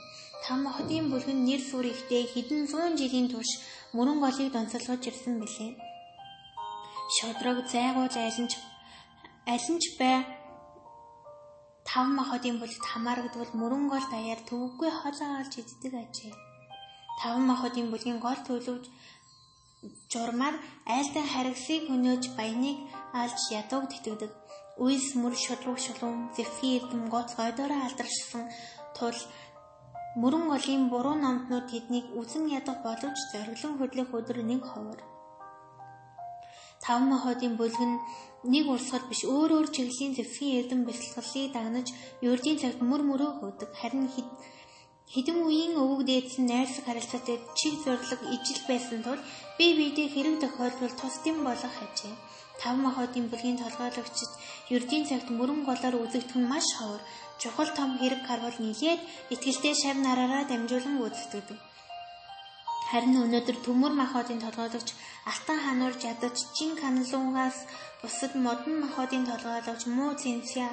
[0.43, 3.51] Там махуудын бүлэг нь нэр сүр ихтэй хэдэн зуун жилийн турш
[3.95, 5.71] мөрөн голыг донцолгож ирсэн билээ.
[7.15, 8.53] Шодрог зайгуул айланч
[9.51, 10.17] айланч бай
[11.89, 16.34] тав махуудын бүлэгт хамаарагдвал мөрөн гол даяар төвөггүй хоолоо олж иддэг ажээ.
[17.19, 18.86] Тав махуудын бүлгийн гол төлөвж
[20.12, 20.56] журмаар
[20.95, 22.78] айлдан харгасыг хөнөөж баяныг
[23.21, 24.32] алж ядууг тэтгэдэг.
[24.86, 28.43] Үйс мөр шудраг шулуун зэвхий эрдэм гоц гойдороо алдаршсан
[28.98, 29.17] тул
[30.21, 35.00] мөрөн голын буруу номтнууд тэднийг үзэн ядах боловч зориглон хөдлөх өдөр нэг ховор.
[36.86, 37.98] Таван махуудын бүлэг нь
[38.54, 41.88] нэг урсгал биш өөр өөр чиглэлийн зэвсгийн эрдэм бясалгалыг дагнаж
[42.28, 43.69] юурдийн цагт мөр мөрөө хөөдөг.
[43.80, 44.06] Харин
[45.13, 49.21] хэдэн үеийн өвөг дээдсэн найрсаг харилцаатай чиг зориг ижил байсан тул
[49.58, 52.13] би биедээ хэрэг тохиолдвол тусдим болох хажээ.
[52.62, 54.32] Тав махуудын бүлгийн толгойлогчид
[54.76, 57.02] юрдийн цагт мөрөн голоор үзэгдэх нь маш ховор.
[57.41, 59.02] Чухал том хэрэг гарвал нилээд
[59.34, 61.60] итгэлтэй шав нараараа дамжуулан үзэгддэг.
[62.89, 64.89] Харин өнөөдөр төмөр махбодын толгойлогч
[65.32, 67.58] Алтан хануур жадаж чин каналуугаас
[68.02, 70.67] бусад модон махбодын толгойлогч муу цэнся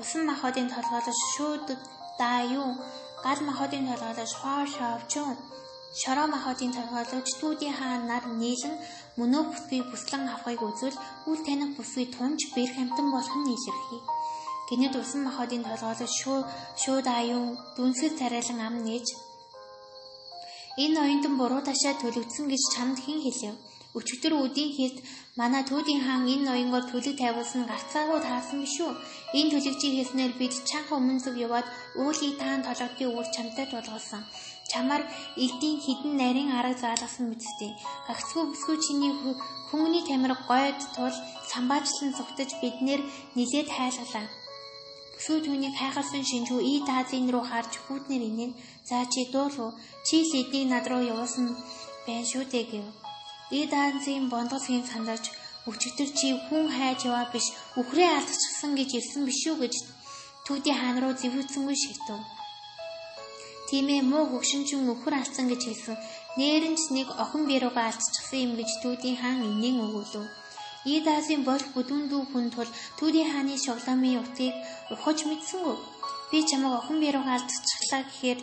[0.00, 1.66] усан махбодын толгойлогч шүүд
[2.20, 2.40] даа
[3.24, 5.34] гал махбодын толгойлогч хоо шавчун
[6.00, 8.74] шороо махбодын толгойлогч түүдийн хаан нар нийлэн
[9.18, 10.98] мөнөө бүсгүй бүслэн авахыг үзвэл
[11.30, 14.02] үл таних бүсгүй тунж бэр хамтан болох нь илэрхий.
[14.68, 16.38] Гэнэт усан махбодын толгойлогч шүү
[16.82, 19.06] шүүд аюун дүнсгэл царайлан ам нээж
[20.84, 23.54] Энэ оюутан буруу ташаа төлөгдсөн гэж чамд хэн хэлэв?
[23.96, 24.96] Өчигдөр өдийн хийд
[25.40, 28.92] манай түүдийн хаан энэ ноёнгоор төлөг тавиулсан гарцаагүй таарсан биш үү?
[29.38, 34.22] Энэ төлөгчийг хийснээр бид чанха өмнө зүг яваад уулын таан толгодын үр чамтай тулгалсан.
[34.70, 35.02] Чамаар
[35.44, 37.72] элдийн хідэн нарийн арга заалгасан мэдтэй.
[38.08, 39.12] Гагцгүй бүсгүй чиний
[39.70, 41.16] хүмүүний тамир гойд тул
[41.50, 43.00] самбаачлан зүгтэж биднэр
[43.36, 44.26] нилээд хайлгалаа.
[45.26, 48.50] Бүсгүй түүнийг хайхарсан шинжүү ий таазын руу харж хүүтнэр инээ
[48.88, 49.70] за чи дуулуу
[50.06, 51.46] чи л эднийг над руу явуулсан
[52.06, 52.86] байна шүү дээ гэв.
[53.58, 55.24] Ий таазын бондголгийн сандарч
[55.70, 57.46] өчигдөр чи хүн хайж яваа биш
[57.80, 59.74] үхрээ алдчихсан гэж ирсэн биш үү гэж
[60.46, 62.22] Түүдийн хаан руу зэвүүцсэнгүй шигтв.
[63.68, 65.96] Тийм ээ муу хөгшинчин өхөр алдсан гэж хэлсэн.
[66.38, 70.45] Нээрэнч нэг охин бирууга алдчихсан юм гэж Түүдийн хаан инээн өгүүлв.
[70.94, 74.54] Идасын болох бүдүүн дүү хүн тул Түүрийн хааны шугламын утгыг
[74.94, 75.76] ухаж мэдсэнгүү.
[76.30, 78.38] Би чамайг охин бирууг алдчихлаа гэхээр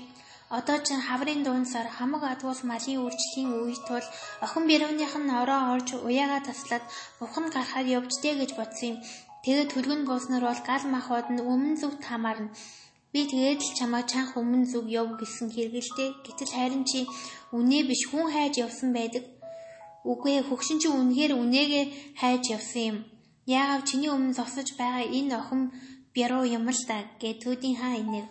[0.58, 4.06] одоо ч хаврын дуунсаар хамаг адуул малын үржлийн үе тул
[4.46, 6.84] охин бирууных нь ороо орж уяагаа таслаад
[7.20, 8.98] бухан гарахаар явжтэй гэж бодсон юм.
[9.44, 12.54] Тэгээд төлгөн бууснаар бол гал махбод нь өмнө зүгт хамаарна.
[13.12, 16.10] Би тэгээд л чамаа чанх өмнө зүг яв гэсэн хэрэгэлтэй.
[16.26, 17.00] Гэтэл харин чи
[17.58, 19.24] үнэ биш хүн хайж явсан байдаг.
[20.04, 21.86] Үгүй ээ хөгшин чи үнэхээр үнээгээ
[22.20, 22.98] хайж явсан юм.
[23.48, 25.62] Яагаад чиний өмнө зогсож байгаа энэ охин
[26.16, 28.28] бяруу юм л да гэ төдийн хаа инэв.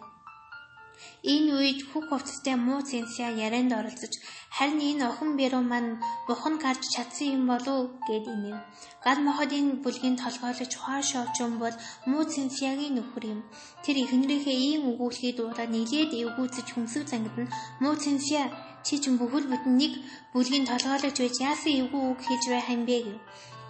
[1.22, 4.12] Энэ үед хүүх хувцастай муу цэнся ярианд оролцож
[4.56, 5.90] харин энэ охин бэрүү маань
[6.26, 8.58] бухан гарч чадсан юм болов гэд инэв.
[9.04, 11.76] Гал моходын бүлгийн толгойлож хойш овчун бол
[12.10, 13.40] муу цэнсягийн нөхөр юм.
[13.84, 17.46] Тэр эхнэрийнхээ ийм өгүүлхийг дуулаад нилээд эвгүүцэж хүмсэг зангидна.
[17.82, 18.42] Муу цэнся
[18.86, 19.92] чи ч бүхэл бүтэн нэг
[20.32, 23.18] бүлгийн толгойлогч байж яасан эвгүй үг хийж байх юм бэ гэв.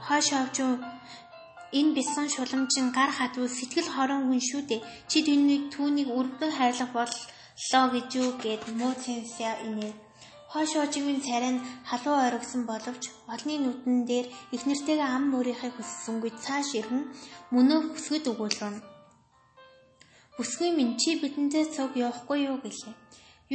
[0.07, 0.73] Хойш овчун
[1.79, 4.85] Энэ бясан шуламжин гар хадвал сэтгэл хорон хүн шүү дээ.
[5.11, 9.93] Чи түүнийг түүнийг өргөн хайрлах боллоо гэж юу гэд мууцинсаа инээ.
[10.53, 16.69] Хойшоожгийн царай нь халуун оргисон боловч олны нүдэн дээр их нэртэйгээ ам мөрийнхээ хүссэнгүй цааш
[16.79, 17.03] ирхэн
[17.55, 18.77] мөнөө бүсгэд өгүүлрэн.
[20.37, 22.95] Бүсгүй минь чи бидэнтэй цуг явахгүй юу гэлээ.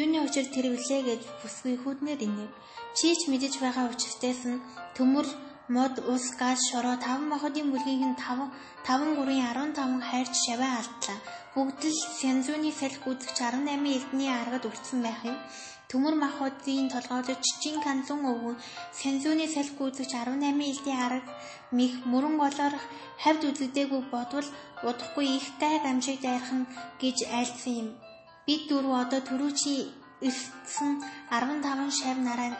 [0.02, 2.50] Юуны учир тэр вүлээ гэж бүсгүй хүүднэр инэв.
[2.98, 4.62] Чи ч мэдэж байгаа учиртайс нь
[4.98, 5.26] төмөр
[5.76, 8.48] мод ус газ шороо таван махадын бүлгийг нь 5
[8.88, 11.20] 5 3 15 хайрч шаваа алдлаа.
[11.54, 15.38] Бүгд л Сянзууны салхи үзэгч 18 элдний аргад үлдсэн байх юм.
[15.90, 18.58] Төмөр махуудын толгойлож Чин Канзун өвгөн
[19.00, 21.32] Сянзууны салхи үзэгч 18 элдийн арга
[21.78, 22.76] мих мөрөн голоор
[23.24, 24.48] хавьд үзэгдээгүй бодвол
[24.90, 26.70] удахгүй их гайг амжиг дайрах нь
[27.02, 27.90] гэж айлдсан юм.
[28.46, 29.92] Бид дөрөв одоо төрүүчийн
[30.28, 30.92] эртсэн
[31.30, 32.52] 15 шав нараа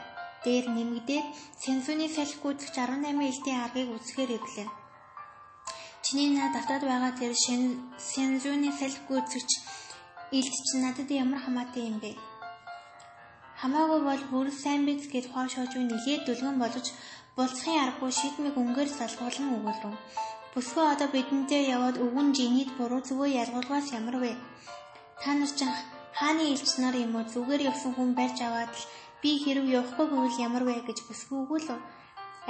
[0.48, 1.26] дээр нэмэгдээд
[1.64, 4.68] Сенсуны салхи гүйцэгч 18 элтийн аргыг үзэхээр ирлээ.
[6.04, 7.34] Чиний над давтаад байгаа тэр
[8.10, 9.52] Сенсуны салхи гүйцэгч
[10.40, 12.12] илт чинь надад ямар хамаатай юм бэ?
[13.62, 16.86] Хамаагүй бол бүр сайн биз гэж хоошоож нэлээд дүлгэн болж
[17.36, 19.94] булцхийн аргагүй шийдмэг өнгөөр салгуулan өгүүлв.
[20.54, 24.32] Бүсгүй одоо бидэнтэй яваад өвгөн жинийд буруу зүгөө ялгуулгаас ямар вэ?
[25.22, 25.62] Та нар ч
[26.18, 28.84] Хааны элч нар юм уу зүгээр явсан хүн барьж аваад л
[29.22, 31.70] би хэрв явахгүй гэвэл ямар вэ гэж бүсгүй өгвөл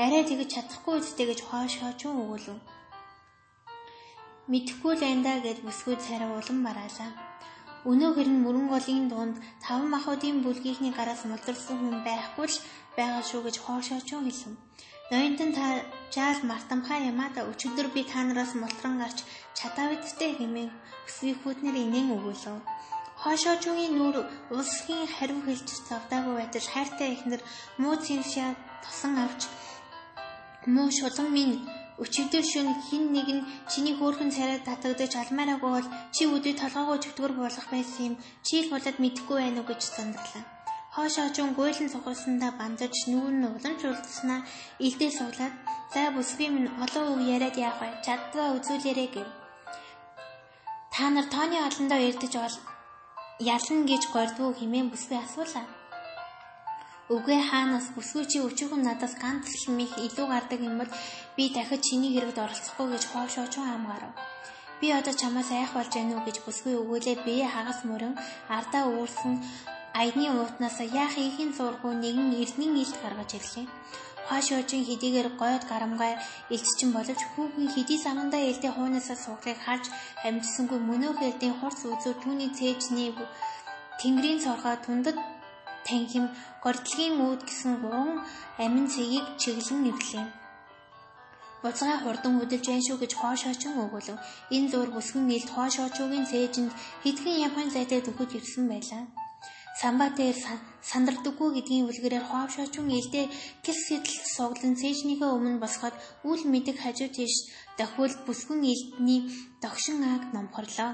[0.04, 2.60] арай тэгж чадахгүй үстэй гэж хоошооч өгвөл
[4.52, 7.12] Мэдхгүй л андаа гэж бүсгүй царай улам бараалаа.
[7.92, 12.58] Өнөөхөр нь мөрөн голын дунд таван махуудын бүлгийнхний гараас мулдарсан хүн байхгүй л
[12.98, 14.56] байгаа шүү гэж хоошооч хэлв.
[15.12, 15.66] Ноёнтон та
[16.16, 19.20] жаал мартамхаа ямаада өчигдөр би та нараас мултран гарч
[19.58, 20.72] чадавдтэй хэмээн
[21.08, 22.64] өсвий хүүтнэр инээн өгүүлв.
[23.28, 24.18] Хоошоочгийн нүур
[24.56, 27.42] улсхийн хариу хэлж завдаагүй байтал хайртай ихнэр
[27.82, 28.50] муу цэвшээ
[28.84, 29.42] тосон авч
[30.74, 31.56] муу шулан минь
[32.04, 37.34] Өчигдөр шөнө хин нэг нь чиний хөөрхөн царайд татагдаж алмаараагүй бол чи өдөө толгоогоо чөтгөр
[37.42, 38.16] болох байсан юм.
[38.46, 40.44] Чи л болоод мэдэхгүй байх уу гэж сандлаа.
[40.96, 44.40] Хоошоочон гуйлан сухалсандаа бандаж нүүр нь уламж улдснаа
[44.86, 45.54] илдээ суглаад
[45.94, 47.90] за бүсгүй минь олон үг яриад яах вэ?
[48.06, 49.28] Чадваа үзүүлээрэй гэв.
[50.94, 52.58] Та нар тооны олондоо ирдэж бол
[53.40, 55.66] ялна гэж гордвоо хэмээн бүсгүй асуулаа.
[57.14, 60.92] Үгүй хаанаас бүсгүй чи өчигөн надаас ганц хэмих илүү гардаг юм бол
[61.36, 64.14] би дахид чиний хэрэгд оролцохгүй гэж хоошоочон хамгаарав.
[64.82, 68.14] Би одоо чамаас айх болж гэнэ үү гэж бүсгүй өгөөлээ бие хагас мөрөн
[68.58, 69.34] ардаа уурсан
[69.98, 73.66] Айдны уутнаас яах ихийн зургуу нэгэн эрдний илт гаргаж ирлээ.
[74.30, 76.14] Хаашоожин хэдийгээр гойд гарамгай
[76.56, 79.86] элччин боловч хүүхэн хэдий самандаа элдээ хуунасаа суугыг харж
[80.28, 83.10] амжсангүй мөнөөх элдийн хурц үзүү түүний цээжний
[84.00, 85.18] тэнгэрийн цоргоо тундад
[85.88, 86.26] танхим
[86.64, 88.12] гордлогийн үүд гэсэн гурван
[88.66, 90.26] амин цэгийг чиглэн нэрлээ.
[91.64, 94.18] Буцаа хурдан хөдөлж байна шүү гэж хоошоочин өгүүлв.
[94.56, 96.72] Энэ зур бүсгэн нэлт хоошоочуугийн цээжинд
[97.04, 99.04] хэдхэн ямхан зайтай дөхөж ирсэн байлаа
[99.82, 100.38] самбаа дээр
[100.90, 103.26] сандардаггүй гэдгийн үлгэрээр хоовшоочун илдээ
[103.66, 105.96] гис сэтэл суглан цээжнийхээ өмнө босгоод
[106.30, 107.34] үл мэдэг хажуу тийш
[107.78, 109.22] дохиул бүсгүн илдний
[109.64, 110.92] догшин ааг номхорлоо.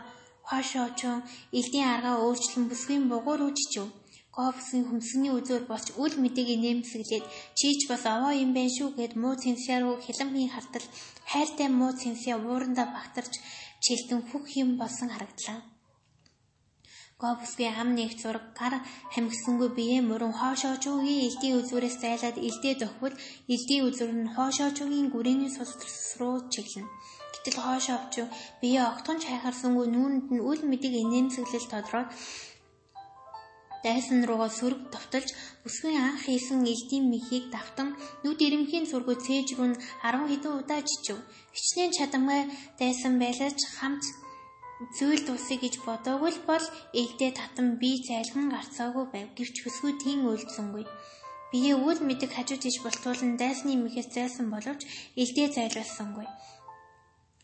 [0.50, 1.24] Хоошоочун
[1.60, 3.88] илдийн аргаа өөрчлөн бүсгийн бугуур үжичв.
[4.36, 7.26] Говсын хөмсгний үзүүр болж үл мэдэг нэмсэглээд
[7.60, 10.86] чийч бас овоо юм байна шүү гэд муу цэнсээ рүү хилэмгийн хартал
[11.32, 13.34] хайртай муу цэнсээ уурандаа багтарч
[13.86, 15.73] чилтэн хөх юм болсон харагдлаа.
[17.24, 18.74] Говский ам нэг зураг гар
[19.16, 23.16] хамгсангүй бие мөрөн хоошоочуугийн элдийн үзүүрээс зайлаад элдээ дохвол
[23.54, 26.92] элдийн үзүүр нь хоошоочуугийн гүрээний султрас руу чиглэнэ.
[27.34, 28.28] Гэтэл хоошоовчуу
[28.62, 32.10] бие огтхон чайхарсангүй нүүрэнд нь үл мэдэг инээмсэглэл тодроод
[33.86, 35.30] дайсан руугаа сөрөг товтолж
[35.64, 37.90] бүсгүй анх хийсэн элдийн мэхийг давтан
[38.24, 39.72] нүд ирэмхийн зургуу цээж рүү
[40.04, 41.18] 10 хэдэн удаа чичв.
[41.56, 42.42] Хичнээн чадамгай
[42.80, 44.04] дайсан байлаач хамт
[44.98, 46.66] зүйл дуусъя гэж бодоогүй л бол
[47.00, 49.28] ээлдээ татан би зайлхан гарцаагүй байв.
[49.38, 50.86] Гэвч хөсгүй тийм үйлдсэнгүй.
[51.52, 54.82] Биеэ үл мэдэг хажуу тийш болтуулан дайсны мэхээс зайлсан боловч
[55.22, 56.28] ээлдээ зайлуулсангүй.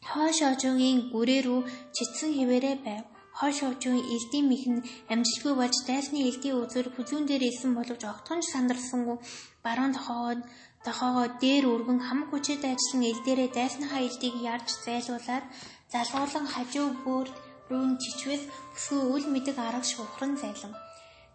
[0.10, 1.62] Хоош ожогийн гүрээ рүү
[1.96, 3.06] чицсэн хിവэрэ байв.
[3.40, 8.42] Хоош ожогийн элдийн мэх нь амжилтгүй болж дайсны элдийн үзүүр хүзүүн дээр илсэн боловч огтхон
[8.52, 9.18] сандарсангүй.
[9.66, 10.42] Баруун тохоогоод
[10.86, 15.46] тохоогоо дээр өргөн хам хүчтэй ажиллан элдээрээ дайсныхаа элдийг ярж зайлуулад
[15.94, 17.28] залгуулан хажуу бүр
[17.70, 20.74] рүү чичвэс бүсгүй үл мэдэг арга шуухран зайлав.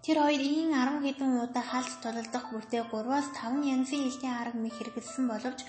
[0.05, 4.75] Тэр хоёр ийн 10 хэдэн удаа хаалт тулалдах бүртээ 3-аас 5 янзын элдийн арга мэд
[4.77, 5.61] хэрэгэлсэн боловч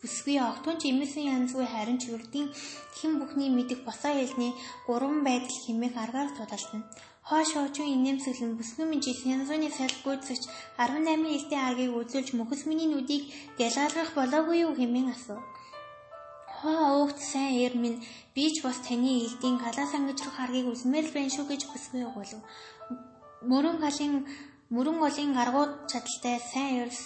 [0.00, 2.48] бүсгүй огтун ч эмээсэн янзгүй харин ч үрдийн
[2.96, 4.52] хэн бүхний мэдих босоо хэлний
[4.86, 6.88] 3 байдал хэмээх аргаар тулалдана.
[7.28, 10.44] Хоош хоочин инээмсэглэн бүсгүй минь янзууны салх гүйцэгч
[10.78, 13.22] 18 элдийн аргийг үзүүлж мөхөс миний нүдийг
[13.58, 15.42] гялгаалгах болоогүй юу хэмээн асуув.
[16.60, 21.14] Хоо өвд сайн эр минь би ч бас таны элдийн галаас ангижрах харгийг үзмээр л
[21.16, 22.36] байна шүү гэж бүсгүй өгвөл.
[23.50, 24.14] Мөрөн галын
[24.74, 27.00] мөрөн голын гаргууд чадaltaй сайн ерс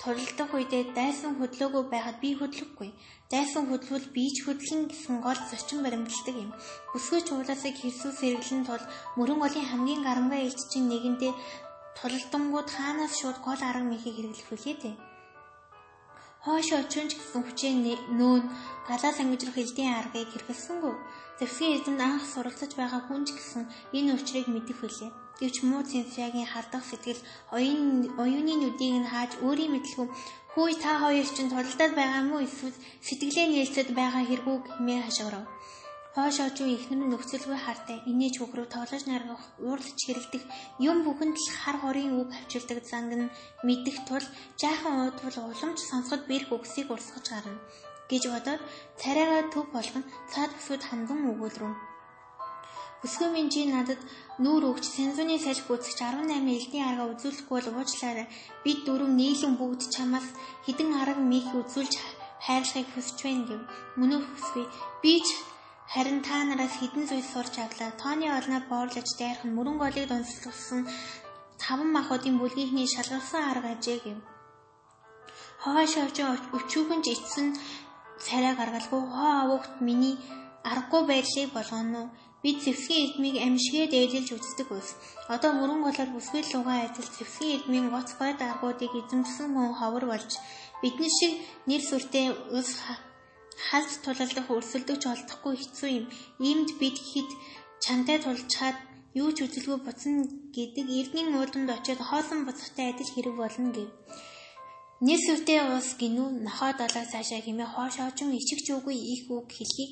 [0.00, 2.90] туралдах үедээ дайсан хөдлөөгүй байхад би хөдлөхгүй.
[3.32, 6.50] Дайсан хөдлөвөл би ч хөдлөн гэсэн гол зочин баримталдаг юм.
[6.92, 8.84] Бүсгүй чуулаасыг хэрсүү сэргэлэн тул
[9.18, 11.32] мөрөн голын хамгийн гарамгай элч чинь нэгэндээ
[12.00, 14.96] тулалдангууд хаанаас шууд гол арга мэхийг хэрэглэх вүлээ дээ.
[16.44, 17.76] Хоош очинч гэсэн хүчээр
[18.20, 18.44] нүүн
[18.88, 20.94] галаас ангижрах элдийн аргыг хэрэгэлсэнгүй.
[21.40, 23.64] Зэвсгийн эзэнд анх суралцаж байгаа хүнч гэсэн
[23.96, 25.10] энэ учрыг мэдэх хүлээ.
[25.40, 27.20] Гэвч муу цэнсягийн хардах сэтгэл
[28.22, 30.06] оюуны нүдийг нь хааж өөрийн мэдлгүй
[30.52, 32.76] хөөе та хоёр чинь тулалдаад байгаа мó эсвэл
[33.06, 35.44] сэтгэлээ нээлцэд байгаа хэрэггүй хэмээн хашгирав.
[36.14, 40.44] Хоош очуу ихнэр нөхцөлгүй хартай инээж хөг рүү тоглож наргах уурлаж хэрэлдэх
[40.78, 43.32] юм бүхэнд л хар хорийн үг авчирдаг занг нь
[43.66, 44.22] мэдэх тул
[44.54, 47.58] жаахан уудвал уламж сонсоход бэрх үгсийг урсгаж гарна
[48.06, 48.62] гэж бодоод
[49.00, 51.74] царайгаа төв болгон цаад бүсүүд хандан өгүүлрв.
[53.02, 54.00] Бүсгүй минь чи надад
[54.38, 58.26] нүүр өгч сензуны салхи гүцэж 18 элдийн арга үзүүлэхгүй бол уучлаарай.
[58.62, 60.28] Бид дөрөв нийлэн бүгд чамаас
[60.64, 61.94] хідэн арга мих үзүүлж
[62.46, 63.60] хайрлахыг хүсэж байна гэв.
[63.98, 64.62] Мөнөө хүсвэ.
[65.02, 65.28] Би ч
[65.94, 67.94] Харин та нараас хідэн зүйл сурч авлаа.
[68.02, 70.80] Тооны олноор боорлож дайрах нь мөрөн голыг донслуулсан
[71.62, 74.18] таван махуудын бүлгийнхний шалгарсан арга ажээ гэв.
[75.62, 76.16] Хоо шавж
[76.58, 77.46] өчүүхэн ч эцсэн
[78.24, 80.18] царай гаргалгүй хоо авогт миний
[80.70, 82.12] аргагүй байдлыг болгоно уу?
[82.42, 84.88] Би зэвсгийн эдмийг амшигээ дээлжилж үздэг ус.
[85.34, 90.30] Одоо мөрөн голоор бүсгүй лугаа адил зэвсгийн эдмийн гоц гой даргуудыг эзэмсэн хүн ховор болж
[90.82, 91.32] бидний шиг
[91.68, 92.26] нэр сүртэй
[92.58, 92.70] ус
[93.68, 96.06] халт тулалдах өрсөлдөгч олдохгүй хэцүү юм.
[96.48, 97.30] Иймд бид хэд
[97.84, 98.76] чантай тулчаад
[99.14, 103.90] юу ч үзэлгүй буцна гэдэг эрдний ууланд очиод хоолон буцахтай адил хэрэг болно гэв.
[105.06, 109.90] Нэр сүртэй ус гинүү нохоо долоо цаашаа хэмээ хоош очин ичигч үгүй их үг хэлхийг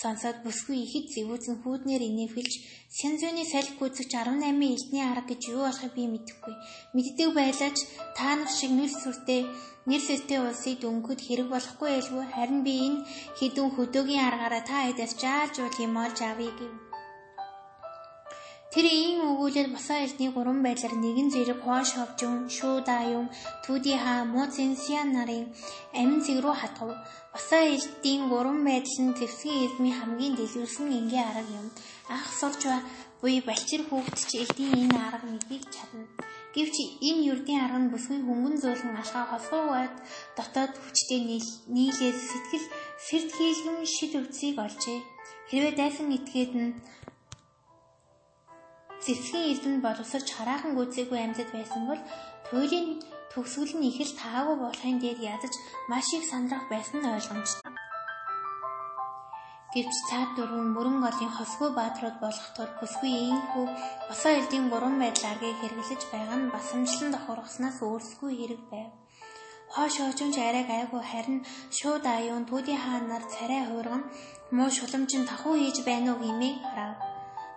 [0.00, 2.54] сонсоод бүсгүй ихэд зэвүүцэн хүүднэр инээвхэлж
[2.98, 6.54] Сянзүний салхи гүцэгч 18 элдний арга гэж юу болохыг би мэдэхгүй.
[6.94, 7.78] Мэддэг байлаач
[8.16, 9.42] та нар шиг нүл сүртэй
[9.88, 13.04] нэр сэстэй улсыг дөнгөд хэрэг болохгүй байлгүй харин би энэ
[13.38, 16.87] хідэн хөдөөгийн аргаараа та хэдээс жаалж уул юм олж авъя гэв.
[18.68, 23.32] Тэр ийм өгүүлэл босоо элдний гурван байдлаар нэгэн зэрэг хоош ховжун, шүү дааюн,
[23.64, 25.48] түүди хаа, муу цэнсиан нарын
[26.00, 26.92] амин цэг рүү хатгав.
[27.32, 31.66] Босоо элдийн гурван байдал нь твсгийн эзмийн хамгийн дэлгэрсэн энгийн арга юм.
[32.12, 32.62] Анх сурч
[33.20, 36.04] буй балчир хүүхэд ч элдийн энэ арга мэдгийг чадна.
[36.54, 36.76] Гэвч
[37.08, 39.94] энэ юрдийн арга нь бүсгүй хөнгөн зөөлөн ашгаа хосгоогоод
[40.36, 41.20] дотоод хүчтэй
[41.74, 42.66] нийлээд сэтгэл
[43.06, 45.00] сэрд хийлгэн шид өвцгийг олжээ.
[45.48, 46.76] Хэрвээ дайсан этгээд нь
[49.04, 52.02] Зэвсгийн эрдэнэ боловсрч хараахан гүйцээгүй амьдад байсан бол
[52.48, 52.86] туйлын
[53.32, 55.54] төгсгөл нь их л таагүй болохын дээр ядаж
[55.90, 57.72] маш их сандрах байсан нь ойлгомжтой.
[59.74, 63.66] Гэвч цаад дөрвөн мөрөн голын хосгүй баатрууд болох тул бүсгүй ийхүү
[64.08, 68.90] босоо элдийн гурван байдал аргийг хэрэглэж байгаа нь басамжлан давхаргаснаас өөрсгүй хэрэг байв.
[69.74, 71.38] Хоош хоочонч арай гайгүй харин
[71.78, 74.02] шууд аюун түүдийн хаанаар царай хуурган
[74.56, 77.07] муу шуламжин тахуу хийж байна уу гэмээ харав.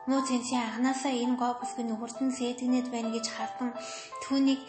[0.10, 3.70] Муу цэнсийн анханасаа энэ гоо бүсгүй нүхэртэн сэтгнэд байна гэж хардан
[4.24, 4.62] түүнийг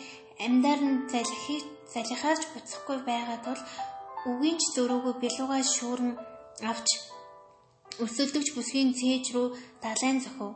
[0.47, 3.61] амьдаар нь залхих залхихаарч буцахгүй байгаа тул
[4.31, 6.13] үгийн ч зөрөөгөө бэлугаа шүүрэн
[6.71, 6.89] авч
[8.05, 9.47] өсөлдөгч бүсгийн цээж рүү
[9.85, 10.53] далайн зохив.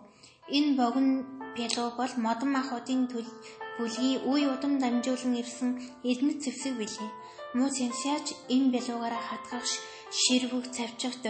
[0.56, 1.24] Энэ богино
[1.56, 3.28] бялуу бол модон махуудын төл
[3.76, 5.70] бүлгийн үе удам дамжуулан ирсэн
[6.10, 7.10] эдмэд зэвсэг билээ.
[7.56, 9.66] Муу цэнсяач энэ бялуугаараа хатгах
[10.20, 11.24] ширвэг цавчигт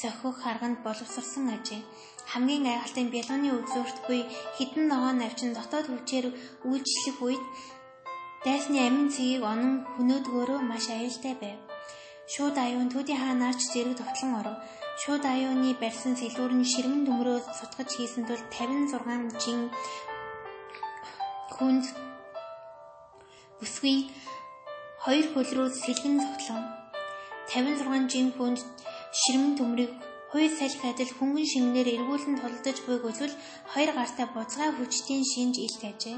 [0.00, 1.82] зохих харганд боловсрсан ажээ.
[2.30, 4.20] Хамгийн гайхалтай нь бялууны үзүүрт буй
[4.56, 6.26] хідэн ногоон навчин дотоод хүчээр
[6.70, 7.42] үйлчлэх үед
[8.44, 11.58] дайсны амин цэгийг онон хөнөөдгөөрөө маш аюултай байв.
[12.32, 14.56] Шууд аюун төдий хаанаарч зэрэг тогтлон оров.
[15.02, 19.60] Шууд аюуны барьсан сэлүүр нь ширмэн төмрөө сутгаж хийсэн тул 56 жин
[21.54, 21.84] хүнд
[23.58, 24.00] бүсгийн
[25.04, 26.62] хоёр хөл рүү сэлгэн цуглан
[27.50, 28.60] 56 жин хүнд
[29.20, 29.92] ширмэн төмрийг
[30.32, 33.36] Хуй салхи адил хөнгөн шимнээр эргүүлэн тулдаж буйг үзвэл
[33.72, 36.16] хоёр гартаа буцгаа хүчтийн шинж илт ажээ.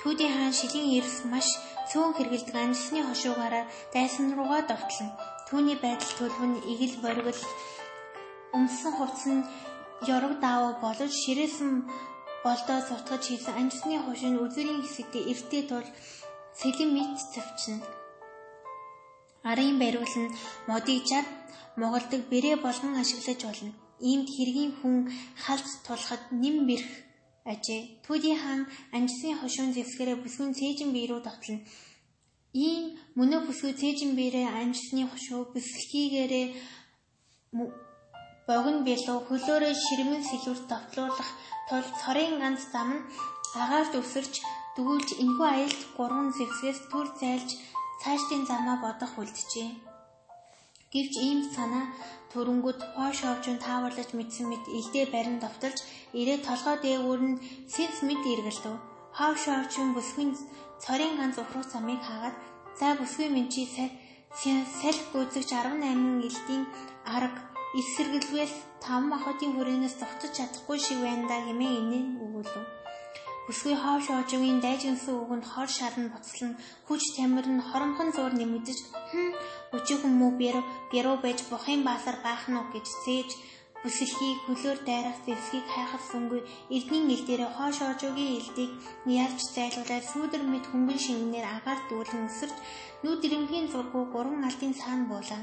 [0.00, 1.48] Түүдийн хаан шилийн эрс маш
[1.90, 5.10] цөөн хэргэлдэг анжсны хошуугаараа дайсан руугаа довтлон.
[5.50, 7.42] Түүний байдал төлөв нь игэл боргил
[8.54, 9.42] өмсөн хувцс нь
[10.14, 11.72] ёрог даав болож ширээсэн
[12.46, 15.88] болдоо цутгаж хийсэн анжсны хошин үзүүрийн хэсэгтээ эртээ тул
[16.58, 17.97] сэлэн мэт цавчна.
[19.50, 20.34] Арын бариул нь
[20.68, 21.26] модыг чад
[21.80, 23.72] Монголдог бэрээ болгон ашиглаж болно.
[24.08, 24.96] Иймд хэргийн хүн
[25.44, 26.90] халт тулахад нэм бэрх
[27.52, 27.82] ажээ.
[28.04, 28.62] Түүдийн хаан
[28.96, 31.58] анжисын хошуун зэвсгэрээ бүсгүн цээжин бие рүү дотлно.
[32.64, 36.46] Ийм мөнөө бүсгүй цээжин биерээ анжисны хошуу бүсгийгээрээ
[38.48, 41.30] богино бэлуу хөлөөрөө ширмэн сэлүүрт давтлуулах
[41.68, 43.06] тул цорын ганц зам нь
[43.62, 44.34] агаарт өсөрч
[44.76, 47.50] дгүүлж энэхүү аялт гурван зэвсгээс түр зайлж
[48.02, 49.70] цаашдын замаа бодох үлджээ.
[50.92, 51.86] Гэвч ийм санаа
[52.32, 55.78] төрөнгөд Пош овчун тааварлаж мэдсэн мэт илдээ барин давталж
[56.20, 57.40] ирээд толгой дээгүүр нь
[57.74, 58.74] сэнс мэд эргэлдэв.
[59.18, 60.32] Хавш овчун бүсгийн
[60.82, 62.36] цорын ганц ухрах замыг хаагаад
[62.78, 66.64] за бүсгийн минь чи салхи гүйцэгч 18 элдийн
[67.16, 67.40] арга
[67.80, 72.77] эсэргэлвэл таван махуудын хүрээнээс зогтож чадахгүй шиг байна да хэмээн инээ өгүүлв.
[73.48, 76.52] Бүсгүй хоо шоожгийн дайжинсан үгэнд хор шарн буцлан
[76.86, 78.78] хүч тамир нь хоромхон зуур нэмэгдэж
[79.10, 79.32] хм
[79.76, 80.30] өчигөн мүү
[80.92, 83.30] бэрөө байж бухын баасар баах нь гэж цээж
[83.82, 86.40] бүсэлхийг хөлөөр дайрах зэвсгийг хайхад сүнгүй
[86.76, 88.72] эрдний ил дээр хоо шоожгийн илдийг
[89.24, 92.56] ялж зайлуулаад сүүдэр мэд хөнгөн шингэнээр агаар дүүлэн өсөрч
[93.04, 95.42] нүүд ирэмхийн зургуу гурван алдын цаана буулаа.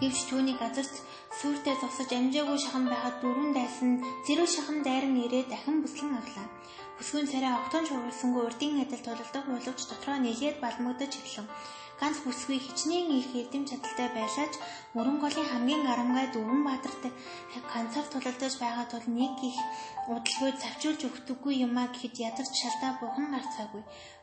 [0.00, 0.94] Гэвч түүний газарт
[1.38, 3.90] сүртэй зогсож амжаагүй шахан байхад дөрвөн дайсан
[4.26, 6.46] зэрэг шахан дайран ирээ дахин бүслэн аглаа.
[6.98, 11.46] Бүсгүйн царай огтон шуурсангүй урдын адил тулалдах боловч дотроо нэлээд балмагдаж эхлэв.
[12.00, 14.54] Ганц бүсгүй хичнээн их эрдэм чадaltaй байлаач
[14.94, 17.12] мөрөн голын хамгийн гарамгай дөрвөн баатартай
[17.72, 19.58] ганцаар тулалдаж байгаа тул нэг их
[20.12, 23.82] удалгүй завчуулж өгдөггүй юмаа гэхэд ядарч шалдаа бухан гарцаагүй.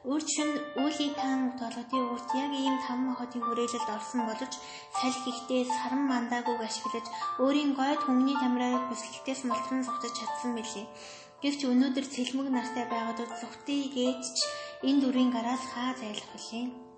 [0.10, 0.54] Өөр чинь
[0.84, 4.54] үүлий таан толгодын үрт яг ийм там махотын хүрээлэлд орсон боловч
[5.00, 7.08] салхи ихтэй саран мандаагүй ашиглаж
[7.44, 10.88] өөрийн гойд хүмүүний тамираар бүсгэлтээс мултран зогтож чадсан билээ.
[11.42, 14.38] Гэвч өнөөдөр цэлмэг нартай байгаад зүгтийг ээжч
[14.88, 16.91] энэ дүрийн гараас хаа зайлах вүлээ.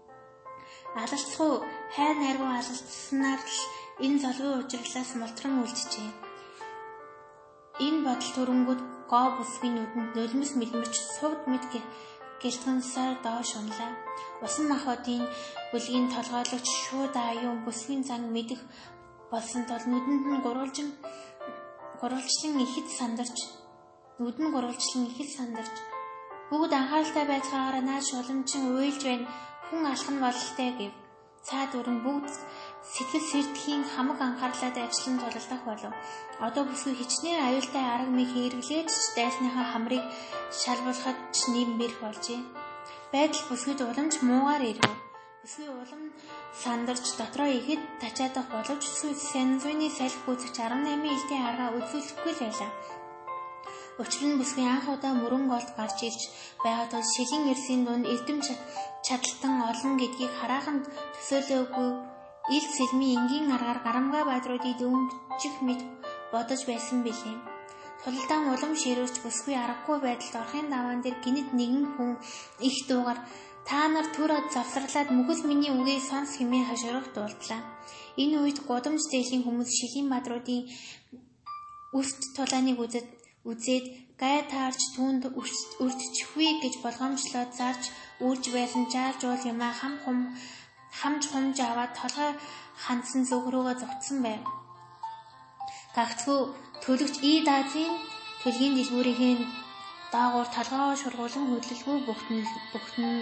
[1.01, 1.55] Алалцах уу
[1.95, 3.59] хайр найргуу алалцсанаар л
[4.05, 6.09] энэ золгүй ужирлаас мултран үлджээ.
[7.85, 8.81] Энэ бодол төрөнгөд
[9.11, 11.63] гоо бүсгийн нүдэнд нулимс мэлмэрч сувд мэд
[12.41, 13.91] гэлтгэнсээр доош унлаа.
[14.45, 15.23] Усан махбодын
[15.71, 18.61] бүлгийн толгойлогч шууд аюун бүсгийн зан мэдэх
[19.31, 20.89] болсон тул нүдэнд нь гурвалжин
[21.99, 23.37] гурвалжлан ихэд сандарч
[24.21, 25.75] нүд нь гурвалжлан ихэд сандарч
[26.49, 29.25] бүгд анхааралтай байцгаагаар наад шуламжин уйлж байна
[29.73, 30.93] хүн алах нь бололтой гэв.
[31.47, 32.29] Цаад өрн бүгд
[32.93, 35.93] сэтгэл сэрдэхийн хамаг анхаарлаад ажиллан тулалдах болов.
[36.45, 40.03] Одоо бүсгүй хичнээн аюултай арга мэг хэрэглээж дайсныхаа хамрыг
[40.61, 42.41] шалбуулахад ч нэмбэрх болжээ.
[43.13, 44.85] Байдал бүсгүйд уламж муугаар ирв.
[45.41, 46.03] Бүсгүй улам
[46.63, 48.83] сандарч дотроо ихэд тачаадах боловч
[49.29, 52.71] Сэнзуйны салхи гүйцэгч 18 элдийн аргаа үзүүлэхгүй л байлаа.
[54.01, 56.21] Учир нь бүсгүй анх удаа мөрөн голд гарч ирж
[56.63, 58.39] байгаа тул шилэн эрсийн дунд эрдэм
[59.05, 60.77] чадалтан олон гэдгийг хараахан
[61.15, 61.89] төсөөлөөгүй
[62.57, 65.81] ил сэлмийн энгийн аргаар гарамгаа баадруудыг дөнгөжих мэт
[66.33, 67.37] бодож байсан билээ.
[68.01, 72.11] Тулалдаан улам ширүүрч бүсгүй аргагүй байдалд орохын даваан дээр гинэд нэгэн хүн
[72.67, 73.19] их дуугаар
[73.67, 77.61] та нар түр завсарлаад мөхөл миний үгийг сонс хэмээн хаширах дуулдлаа.
[78.21, 80.61] Энэ үед гудамж зээлийн хүмүүс шилийн баадруудын
[81.99, 83.05] үст тулааныг үзэж
[83.49, 83.85] үзээд
[84.21, 85.21] гай таарч түнд
[85.85, 87.83] өртчихвээ гэж болгоомжлоод зарж
[88.27, 90.19] үрж байсан жааж уул юмаа хам хум
[90.99, 92.31] хамж хумж аваад толгой
[92.85, 94.41] хандсан зүг рүүгээ зогтсон байв.
[95.95, 96.39] Гагцгүй
[96.83, 97.93] төлөгч И даазын
[98.41, 99.39] төлгийн дэлгүүрийн
[100.13, 102.39] даагуур толгоо шургуулan хөдөлгөө бүгтэн
[102.71, 103.13] бүгтэн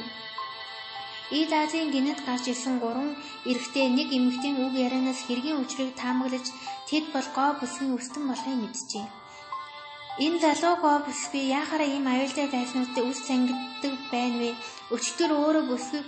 [1.40, 3.12] И даазын гинэд гарч ирсэн гурван
[3.50, 6.48] эрэгтэй нэг эмэгтэй үг ярианаас хэргийн учрыг таамаглаж
[6.90, 9.08] тэд бол гоо бүсгийн өстөн болохыг мэджээ.
[10.20, 14.52] Энэ залуу гоо бүсгүй яхаараа ийм аюултай дайснуудтай үс цангиддаг байна вэ?
[14.92, 16.08] Өчтөр өөрөө бүсгийг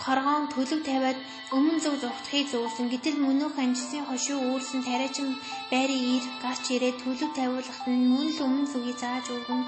[0.00, 1.18] хоргоон төлөв тавиад
[1.56, 5.28] өмнө зүг зогтхыг зөөсөн гэтэл мөнөх анжсын хошуу үүрсэн тариачин
[5.72, 9.62] байрын ир гарч ирээд төлөв тавиулахад нь мөн л өмнө зүгийг зааж өгөн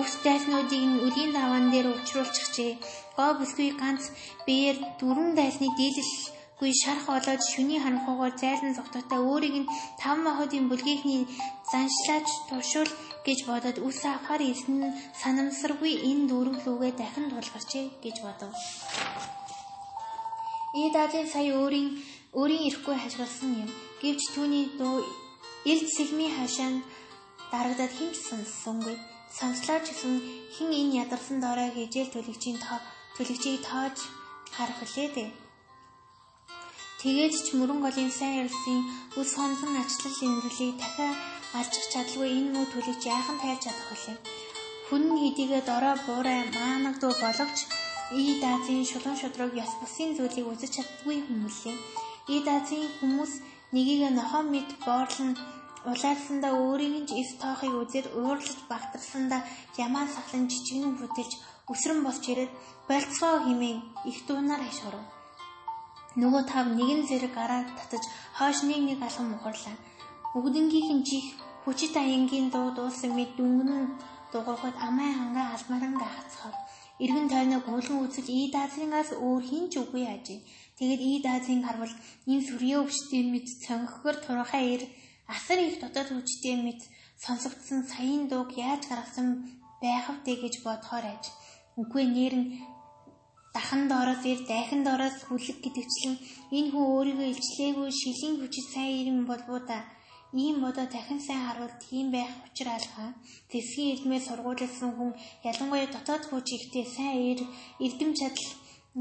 [0.00, 2.72] өвс дайснуудыг нь өлийн даваан дээр учруулчихжээ.
[3.16, 4.12] Гоо бүсгүй ганц
[4.46, 5.72] биеэр дөрвөн дайсныг
[6.54, 11.26] дийлэлгүй шарах болоод шүний ханхуугаар зайлан зогтотой өөрийг нь тав махуудын бүлгийнхний
[11.70, 12.90] заншлаач туршуул
[13.26, 18.52] гэж бодоод үс авахар ирсэн санамсаргүй энэ дөрөв лүгээ дахин тулгарчээ гэж бодов.
[20.84, 21.88] Идадын сая өөрийн
[22.38, 23.70] өөрийн ирэхгүй хашгирсан юм.
[24.00, 25.02] Гэвч түүний дуу
[25.70, 26.86] элд сэлмийн хашаанд
[27.52, 28.96] дарагдаад хинч сонссонгүй.
[29.38, 30.14] Сонслоо ч гэсэн
[30.54, 32.78] хин энэ ядарсан доорой хижээл төлөгчийн тоо
[33.16, 33.98] төлөгчийг тоож
[34.54, 35.43] харах үлээ дээ.
[37.04, 38.78] Тэгээд ч мөрөн голын сайн явсан
[39.20, 41.18] үс хонсон ачлал имэрлийг дахиад
[41.52, 44.18] алчих чадалгүй энэ муу төлөгч яахан тайлж чадах вүлээ.
[44.88, 47.58] Хүн хэдийгээ дорой буурай маанагдуу боловч
[48.12, 51.76] И даазын шулуун шудраг яс бусын зүйлийг үзэж чаддгүй хүмүүлээ.
[52.34, 53.32] И даазын хүмүүс
[53.74, 55.32] нэгийг нохоо мэд боорлон
[55.90, 59.42] улаалсандаа өөрийн нь эс тоохыг үзээд уурлаж багтарсандаа
[59.84, 61.32] ямаа сахлан жижигэн бүтэлж
[61.72, 62.52] өсрөн болж ирээд
[62.88, 63.76] болцгоо химээ
[64.10, 65.13] их дуунаар хашгирав.
[66.20, 68.04] Нөгөө тав нэгэн зэрэг гараар татаж
[68.38, 69.76] хойш нэг нэг алхам ухарлаа.
[70.32, 71.26] Бүгднгийнх нь чих
[71.64, 73.98] хүчит аянгийн дуу дуусан мэд дүнгэн
[74.30, 76.54] дугуйхад амай хангаа алмаран гахацхав.
[77.02, 80.40] Иргэн тойноо гүйлгэн үзэж И даазынгаас өөр хин ч үгүй ажээ.
[80.78, 81.94] Тэгэд И даазын харвал
[82.30, 84.82] энэ сүрьё өвчтэй мэд цонхгор турхаа ир
[85.34, 86.80] асар их дотоод хүчтэй мэд
[87.24, 89.28] сонсогдсон саяын дууг яаж гаргасан
[89.82, 91.24] байх вэ гэж бодохоор аж.
[91.80, 92.46] Үгүй нэр нь
[93.54, 96.14] дахан доороос ир дайхан доороос хүлэг гэдэгчлэн
[96.56, 99.78] энэ хүн өөрийгөө илчлээгүй шилийн хүчит сайн ирэн болбоо да.
[100.42, 103.08] Ийм бодоо дахин сайн харуул тийм байх учир алгаа.
[103.50, 105.10] Тэсгийн эрдмээр сургуулилсан хүн
[105.50, 107.40] ялангуяа дотоод хүч ихтэй сайн эр
[107.84, 108.48] эрдэм чадал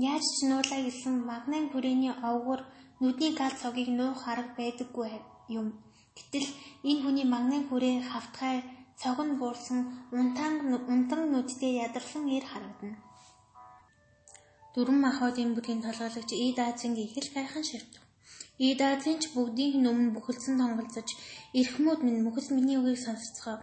[0.09, 2.61] яаж ч нуулаа гэсэн магнан хүрээний овгор
[3.01, 5.09] нүдний гал цогийг нуух арга байдаггүй
[5.59, 5.67] юм.
[6.17, 6.47] Гэтэл
[6.89, 8.55] энэ хүний магнан хүрээ хавтгай
[9.01, 9.79] цог нь буурсан
[10.17, 10.59] унтанг
[10.93, 12.97] унтан нүдтэй ядарсан эр харагдана.
[14.73, 18.03] Дөрвөн махбодын бүлгийн толгойлагч Ид Азинг их л гайхан ширтв.
[18.57, 21.09] Идазын ч бүгдийн өмнө бүхэлдсэн тонголцож
[21.59, 23.57] эрхмүүд минь мөхс миний үгийг сонсцгоо.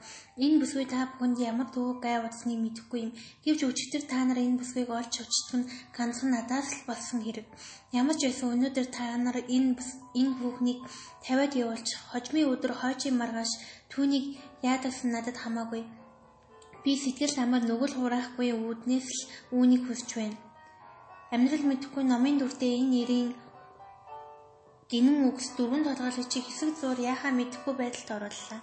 [0.44, 3.12] Энэ бүсгүй та бүхэнд ямар төвөг гай утсныг мэдэхгүй юм.
[3.44, 7.46] Гэвч өчтөр та нар энэ бүсгүйг олж очтг нь ганцхан надаас л болсон хэрэг.
[8.00, 9.78] Ямар ч байсан өнөөдөр та нар энэ
[10.20, 10.80] энэ бүхнийг
[11.26, 13.52] тавиад явуулж хожмын өдөр хойчийн маргааш
[13.90, 14.26] түүнийг
[14.70, 15.82] яадагсан надад хамаагүй.
[16.82, 19.22] Би сэтгэл амар нүгэл хураахгүй үүднээс л
[19.58, 20.49] үүнийг хүсч байна.
[21.30, 23.28] Амьдрал мэдхгүй номын дүртэй энэ нэрийн
[24.90, 28.60] гинэн үгс дөрвөн толгойлогч хэсэг зур яхаа мэдэхгүй байдалд орууллаа.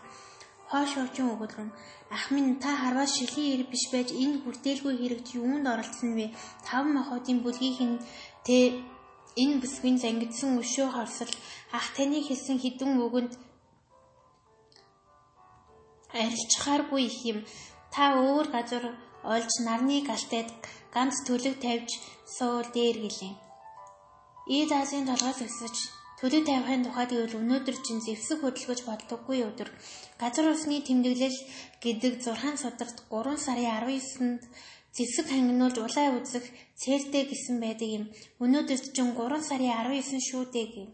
[0.68, 1.72] Хоош очин өгөлрөн
[2.12, 6.36] ах минь та харваа шилийн ир биш байж энэ хүртээлгүй хэрэгт юунд оролцсон вэ?
[6.68, 8.04] Таван махуудын бүлгийн
[8.44, 8.84] тэ
[9.42, 11.32] энэ бүсгийн зангидсан өшөө хорсол
[11.78, 13.34] ах таны хэлсэн хідэн үгэнд
[16.12, 17.40] арилчхааргүй их юм.
[17.94, 18.84] Та өөр газар
[19.24, 20.52] олж нарны галтайд
[20.98, 23.34] ганц төлөв тавьж суул дээр гэлээ.
[24.58, 25.76] Ийд Азийн толгоос өсөж
[26.20, 29.70] төлөв тавихын тухайд гэвэл өнөөдөр чинь зэвсэг хөдөлгөж болдоггүй өдөр.
[30.22, 31.38] Газар усны тэмдэглэл
[31.84, 34.42] гэдэг 6 сударт 3 сарын 19-нд
[34.98, 36.46] зэвсэг хангинуулж улаа үзэх
[36.82, 38.04] цээлтэй гэсэн байдаг юм.
[38.44, 40.90] Өнөөдөр чинь 3 сарын 19 шүү дээ гэв.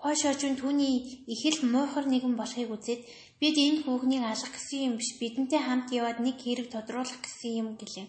[0.00, 3.02] Хойш хожим түүний их л муухар нэгэн болохыг үзээд
[3.40, 7.68] бид энэ хүүхнийг алах гэсэн юм биш бидэнтэй хамт яваад нэг хэрэг тодруулах гэсэн юм
[7.80, 8.08] гэлээ.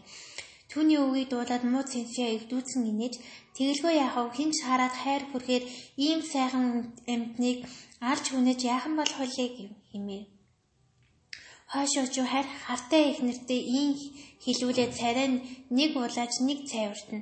[0.76, 3.16] Түүний үгийг дуулаад муу цэнсээ өвдүүлсэн инээж
[3.56, 5.64] тэгэлгүй яахав хинч хараад хайр хүрхээр
[6.06, 7.64] ийм сайхан амьтныг
[8.12, 9.28] алж хүнэж яахан болох вэ
[9.92, 10.26] хэмээн.
[11.72, 13.92] Хойш очуу хайр хартай их нэртэй ийн
[14.44, 15.28] хилүүлээд царай
[15.78, 17.20] нэг улааж нэг цайвартна.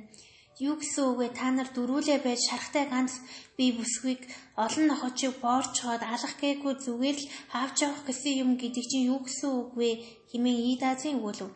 [0.58, 1.28] Юу гэсэн үг вэ?
[1.38, 3.12] Та нар дөрүүлээ байж шарахтай ганц
[3.58, 4.22] би бүсгүйг
[4.64, 9.50] олон нохочийг боорчхоод алах гээгүй зүгээр л авч явах гэсэн юм гэдэг чинь юу гэсэн
[9.50, 9.90] үг вэ?
[10.30, 11.50] хэмээн Идазын өгүүлв.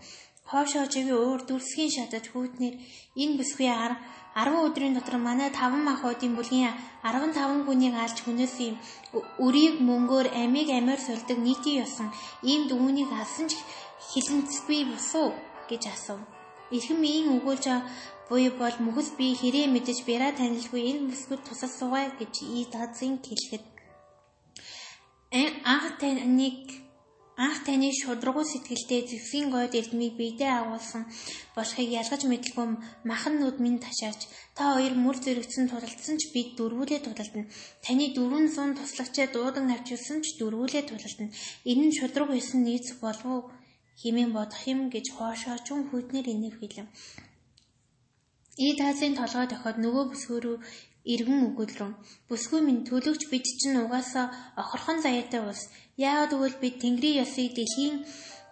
[0.51, 2.75] Хоош хожигийн уур дүрсгийн шатад хүүтнэр
[3.23, 3.69] энэ бүсгүй
[4.39, 6.73] 10 өдрийн дотор манай 5 махуудын бүлгийн
[7.03, 8.77] 15 хүнийг алж хүнээс юм.
[9.45, 12.09] Өрийг мөнгөөр амийг амиар сулдаг нийтийн ёсон
[12.51, 13.53] ийм дүүнийг алсан ч
[14.09, 15.29] хилэнцгүй босуу
[15.69, 16.23] гэж асуув.
[16.77, 17.65] Эрхэм ийм өгүүлж
[18.29, 23.15] буй бол мөхс би хэрэг мэдэж бяра танилгүй энэ бүсгүйд тусал суугай гэж и дазын
[23.27, 23.65] хэлэхэд.
[25.73, 26.88] Анх таныг
[27.45, 31.03] анх таны шудрагуу сэтгэлдээ зэвсгийн гойд эрдмийг биедээ агуулсан
[31.57, 32.67] болохыг ялгаж мэдлгүй
[33.11, 34.23] махан нүд минь ташаарч
[34.59, 37.47] та хоёр мөр зэрэгцэн тулалдсан ч бид дөрвүүлээ тулалдана.
[37.85, 41.35] Таны 400 туслагчаа дуудан авчилсан ч дөрвүүлээ тулалдана.
[41.71, 43.41] Энэ нь шудраг байсан нийц болов уу
[44.03, 46.87] хэмээн бодох юм гэж хоошоочун хүйтнэр инэв хэлэв.
[48.67, 50.59] И таазын толгой дохиод нөгөө бүсгүй
[51.05, 51.93] рүү иргэн өгүүлрэн.
[52.29, 54.27] Бүсгүй минь төлөвч бид чинь угаасаа
[54.63, 55.61] охорхон заяатай ус.
[55.97, 57.97] Яагаад гэвэл бид Тэнгэрийн ёсыг дэлхийн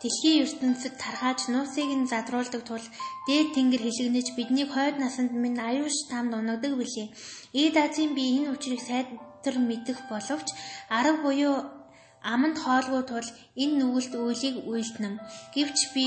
[0.00, 2.84] дэлхийн ертөнцид тархааж нуусыг нь задруулдаг тул
[3.26, 7.08] дээд тэнгэр хилэгнэж бидний хойд насанд минь аюуш тамд унагдаг билээ.
[7.60, 10.48] Ийд Азийн би энэ учрыг сайдтар мэдэх боловч
[10.98, 11.56] арга буюу
[12.32, 13.28] аманд хоолгүй тул
[13.62, 15.20] энэ нүгэлт үйлийг үйлдэнэ.
[15.54, 16.06] Гэвч би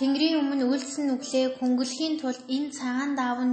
[0.00, 3.50] Тэнгэрийн өмнө үйлдсэн нүглээ хөнгөлөхийн тулд энэ цагаан даавн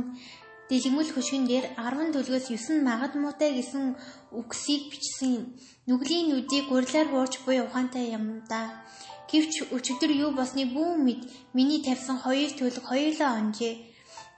[0.70, 3.96] дэлгэмэл хөшгөн дээр 10 төлгөөс 9 магад муутай гэсэн
[4.40, 5.46] үгсийг бичсэн юм.
[5.88, 8.84] Нүглийн нүдийг гурлаар хуурч буй ухаантай юм да.
[9.32, 11.22] Гэвч өчигдөр юу болсны бүү мэд
[11.56, 13.76] миний тавьсан хоёр төлөг хоёулаа онжээ.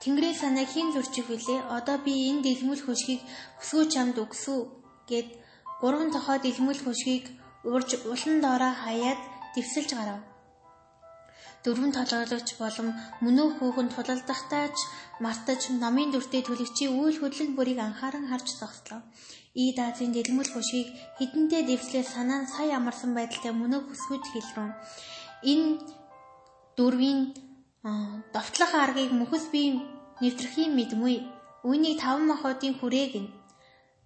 [0.02, 1.60] Тэнгэрийн санаа хин зурчих вүлээ.
[1.76, 3.20] Одоо би энэ дэлгэмэл хөшгийг
[3.60, 4.58] өсгөө чамд өгсөв
[5.10, 5.28] гэд
[5.82, 7.24] гурван тохоо дэлгэмэл хөшгийг
[7.72, 9.20] урж улан доороо хаяад
[9.54, 10.29] дэвсэлж гарав
[11.64, 12.88] дөрвөн толгойлогч болон
[13.24, 14.78] мөнөө хүүхэн тулалдахдаа ч
[15.24, 19.00] мартаж номын дүртэй төлөгчийн үйл хөдлөл бүрийг анхааран харж зогслоо.
[19.62, 20.88] И даазын дэлгэмэл хөшгийг
[21.18, 24.70] хідэнтэй дэвслээ санаа нь сая амарсан байдалтай мөнөө хүсгүйд хэлрэн.
[25.52, 25.70] Энэ
[26.78, 27.20] дөрвийн
[28.34, 29.62] довтлох аргыг мөхөс би
[30.22, 31.16] нэвтрэхийн мэдмүй.
[31.68, 33.28] Үүнийг таван махуудын хүрээг нь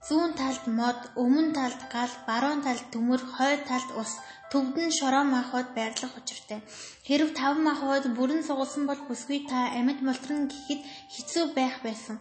[0.06, 4.12] зүүн талд мод, өмнө талд гал, баруун талд төмөр, хойд талд ус,
[4.52, 6.60] төвд нь шороо махбод байрлах учиртай.
[7.06, 10.80] Хэрв таван махбод бүрэн сугалсан бол бүсгүй та амьд мултран гэхэд
[11.14, 12.16] хэцүү байх байсан.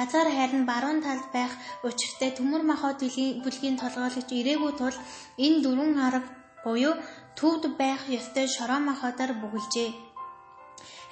[0.00, 1.52] Азар харин баруун талд байх
[1.88, 2.98] учиртай төмөр махбод
[3.44, 4.96] бүлгийн толгойлогч ирээгүй тул
[5.44, 6.28] энэ дөрвөн арга
[6.64, 6.94] буюу
[7.38, 9.90] төвд байх ёстой шороо махбодоор бүгэлжээ.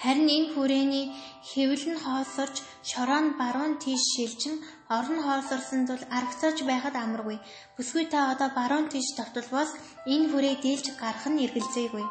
[0.02, 1.06] Харин энэ хүрээний
[1.48, 2.56] хэвэл нь хоосорч
[2.90, 4.56] шороо нь баруун тийш шилжин
[4.88, 7.38] орон хоосорсон тул аргацаач байхад амаргүй.
[7.76, 9.70] Бүсгүй та одоо баруун тийш тавталбаас
[10.14, 12.04] энэ хүрээ дийлж гарах нь эргэлзээгүй.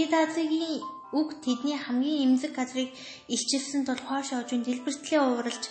[0.00, 0.80] Идазигийн
[1.18, 2.90] үг тэдний хамгийн эмзэг газрыг
[3.34, 5.64] илчилсэн тул хоош оожин дэлбэртлээ ууралж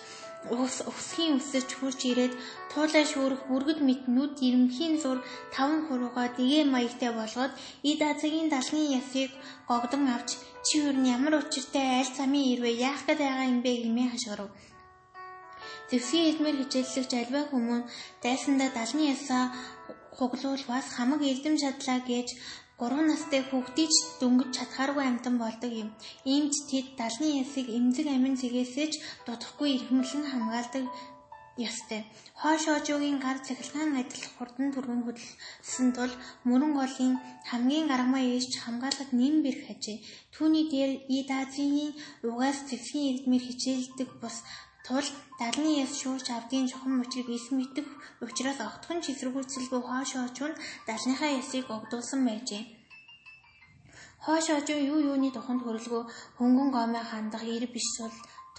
[0.52, 2.34] ус усхийн өсөж хурж ирээд
[2.72, 5.20] туулаа шүүрэх бүргэд мэтнүүд ирэмхийн зур
[5.56, 7.54] таван хуруугаа дэгээ маягтай болгоод
[7.90, 9.32] ид азгийн далны ясыг
[9.70, 10.30] гогдон авч
[10.66, 14.50] чи юу ямар учиртай айл замын ирвэ яах гээд байгаа юм бэ гэмээ хашгирав.
[15.94, 17.82] Дэвсгийн эдмэр хичээллэгч альва хүмүүн
[18.24, 19.44] дайсандаа далны ясаа
[20.18, 22.28] хуглуул бас хамаг эрдэм шадлаа гэж
[22.82, 25.90] 3 настай хүүхдийч дөнгөж чадхааргүй амтан болдог юм.
[26.34, 28.92] Иймд тэд далны ясыг эмзэг амин цэгээсэж
[29.26, 30.84] дутхгүй эрхэмлэн хамгаалдаг
[31.68, 32.02] ёстой.
[32.42, 36.14] Хойш хожуугийн гар цахилгаан адил хурдан түргэн хөдөлсөн тул
[36.48, 37.14] мөрөн голын
[37.50, 39.98] хамгийн гаргамаа ээж хамгаалахад нэм бэрх хажээ.
[40.34, 41.94] Түүний дээр Ид Азийн
[42.26, 44.38] угаас цэцгийн эрдмэр хичээлдэг бус
[44.88, 45.08] тул
[45.40, 47.88] далны яс шүүрч авдгийн чухам мөчрийг ис мэдэх
[48.26, 50.56] учраас огтхон ч эсэргүүцэлгүй хоош очвол
[50.88, 52.64] далныхаа ясыг огдуулсан байжээ.
[54.26, 56.04] Хоош очоо юу юуны туханд хөрөлгөө
[56.38, 57.88] хөнгөн гомоо хандах ир биш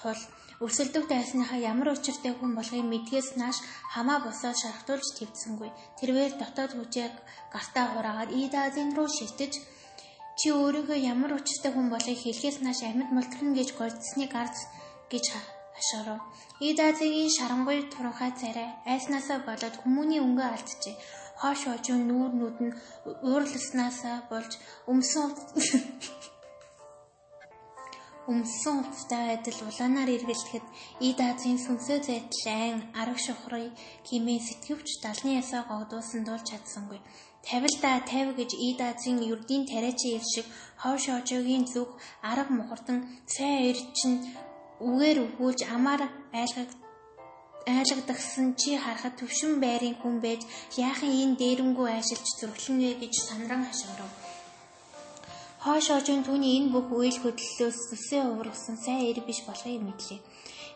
[0.01, 0.21] тул
[0.65, 3.59] өрсөлдөх дайсныхаа ямар учиртай хүн болохыг мэдгээс нааш
[3.93, 5.71] хамаа босоод шархтуулж твцсэнгүй.
[5.99, 7.09] Тэрвэр дотоод хүчээ
[7.53, 9.53] гартаа хураагаад Идазин руу шилтэж
[10.39, 14.57] чи өөрийнхөө ямар учиртай хүн болохыг хэлхээс нааш амьд мултрна гэж гордсны гарц
[15.13, 15.25] гэж
[15.77, 16.21] хашаарав.
[16.69, 20.97] Идазигийн шарангуй туранхай царай айснаасаа болоод хүмүүний өнгөө алджээ.
[21.41, 22.77] Хоош хожуу нүүр нүд нь
[23.29, 24.53] уурласнасаа болж
[24.93, 25.29] өмсөн
[28.33, 30.67] өмсөн хувцтай адил улаанаар эргэлдэхэд
[31.09, 33.73] Ид Азийн сүнсөө зайдал айн арга шухрыг
[34.09, 37.01] химээ сэтгвч далны ясаа гогдуулсан тул чадсангүй.
[37.45, 40.47] Тавилда тавь гэж Ид Азийн ердийн тариачийн ир шиг
[40.81, 41.91] хов шоожогийн зүг
[42.33, 42.99] арга мухардан
[43.35, 44.19] сайн ир чинь
[44.89, 46.03] үгээр өгүүлж амаар
[46.41, 46.71] айлгаг
[47.67, 50.43] айлгадагсан чи харахад төвшин байрын хүн байж
[50.77, 54.13] яахан энэ дээрэнгүү айшилж зөрглөн вэ гэж сандран хашгирав.
[55.65, 60.21] Хойш хожим түүний энэ бүх үйл хөдлөлөөс төсөө уургасан сайн ир биш болохыг мэдлээ.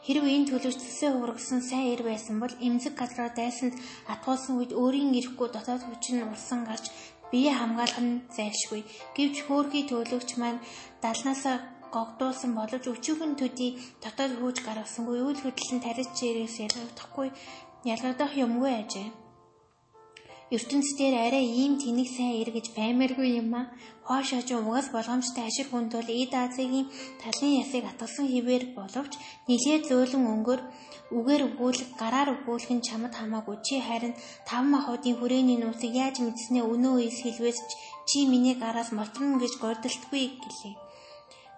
[0.06, 3.76] Хэрв энэ төлөвч төсөө уургасан сайн ир байсан бол эмзэг газраа дайсанд
[4.12, 6.88] атгуулсан үед өөрийн ирэхгүй дотоод хүч нь урсан гарч
[7.30, 8.80] бие хамгаалах нь зайлшгүй.
[9.16, 10.64] Гэвч хөөрхий төлөвч маань
[11.04, 11.56] далнаасаа
[11.94, 13.70] гогдуулсан боловч өчүүхэн төдий
[14.02, 17.28] дотоод хөөж гаргасангүй үйл хөдлөл нь тарих чирээс ялгагдахгүй
[17.92, 19.08] ялгагдах юмгүй ажээ.
[20.56, 23.62] ертөнцийн арай ийм тэнэг сайн ир гэж баймааргүй юм а.
[24.08, 26.88] Хоош хожим угаас болгоомжтой ашиг хүнд бол Эд Азигийн
[27.20, 29.12] талын ясыг атгасан хിവэр боловч
[29.48, 30.60] нилээ зөөлөн өнгөр
[31.18, 34.14] үгээр өгүүлэх гараар өгүүлэх нь чамд хамаагүй чи харин
[34.48, 37.58] тав махуудын хүрээний нуусыг яаж мэдснээ өнөө ийс хэлвээс
[38.08, 40.74] чи миний гараас моторно гэж гордолтгүй гэлээ.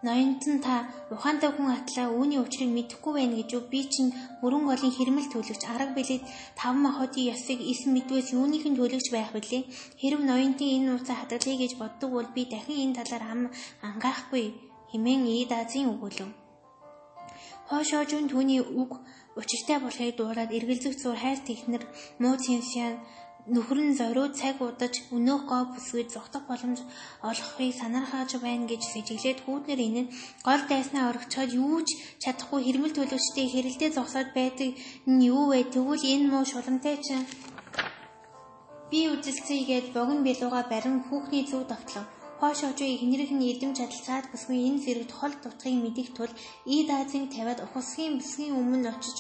[0.07, 0.75] Ноёнтон та
[1.13, 5.93] ухаантай хүн атлаа үүний учрыг мэдэхгүй байна гэж би чинь мөрөн голын хэрмэл төлөгч арга
[5.99, 6.25] билет
[6.57, 9.63] тав махуудын ясыг эс мэдвээс юуных нь төлөгч байх вүлээ
[10.01, 13.43] хэрв ноёнтын энэ нууцаа хадгалъя гэж боддог бол би дахин энэ талаар ам
[13.89, 14.45] ангаахгүй
[14.91, 16.33] хэмээн ид азийн өгүүлв
[17.69, 18.91] Хошоожун түүний үг
[19.41, 21.83] учиртай болохыг дуурайад эргэлзэх зур хайр технэр
[22.23, 22.99] муу цэнсян
[23.55, 26.81] нөхөр нь зориуд цаг удаж өнөөх гоо бүсгүй зогтох боломж
[27.31, 30.13] олохыг санаархаж байна гэж сэжиглээд хүүтнэр энэ нь
[30.47, 31.89] гол дайснаа орогчоод юу ч
[32.23, 34.71] чадахгүй хэрмэл төлөвчтэй хэрэлдээ зогсоод байдаг
[35.11, 35.61] нь юу вэ?
[35.73, 37.27] Тэгвэл энэ муу шуламтай чинь
[38.91, 42.05] би үжилцгээгээд богино билууга барин хүүхний зүг давтлаа
[42.41, 46.33] Хоош хожуу ихнэрийнх нь эдэм чадалцаад бүсгүй энэ зэрэг хол дутхыг мэдих тул
[46.77, 49.19] Ид Азийн тавиад ухасхийн бүсгийн өмнө очиж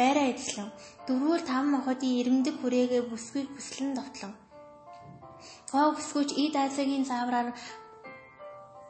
[0.00, 0.68] байраа эзлэв.
[1.06, 4.32] Дөрвөр тав мохотын ирэмдэг хүрээгээ бүсгүйг бүслэн довтлоо.
[5.72, 7.48] Гоо бүсгүйч Ид Азигийн заавраар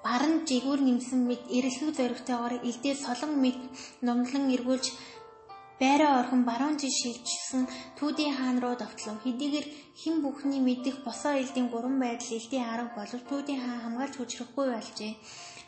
[0.05, 3.59] баран жигүүр нэмсэн мэд эрэлхэг зоригтойгоор элдээ солон мэд
[4.07, 4.87] нумлан эргүүлж
[5.81, 7.63] байраа орхон баруун жил шилжсэн
[7.99, 9.17] Түүдийн хаан руу довтлоо.
[9.25, 9.67] Хэдийгээр
[10.01, 15.13] хэн бүхний мэдих босоо элдийн гурван байдал элдийн арга болов Түүдийн хаан хамгаалж хүчрэхгүй болжээ.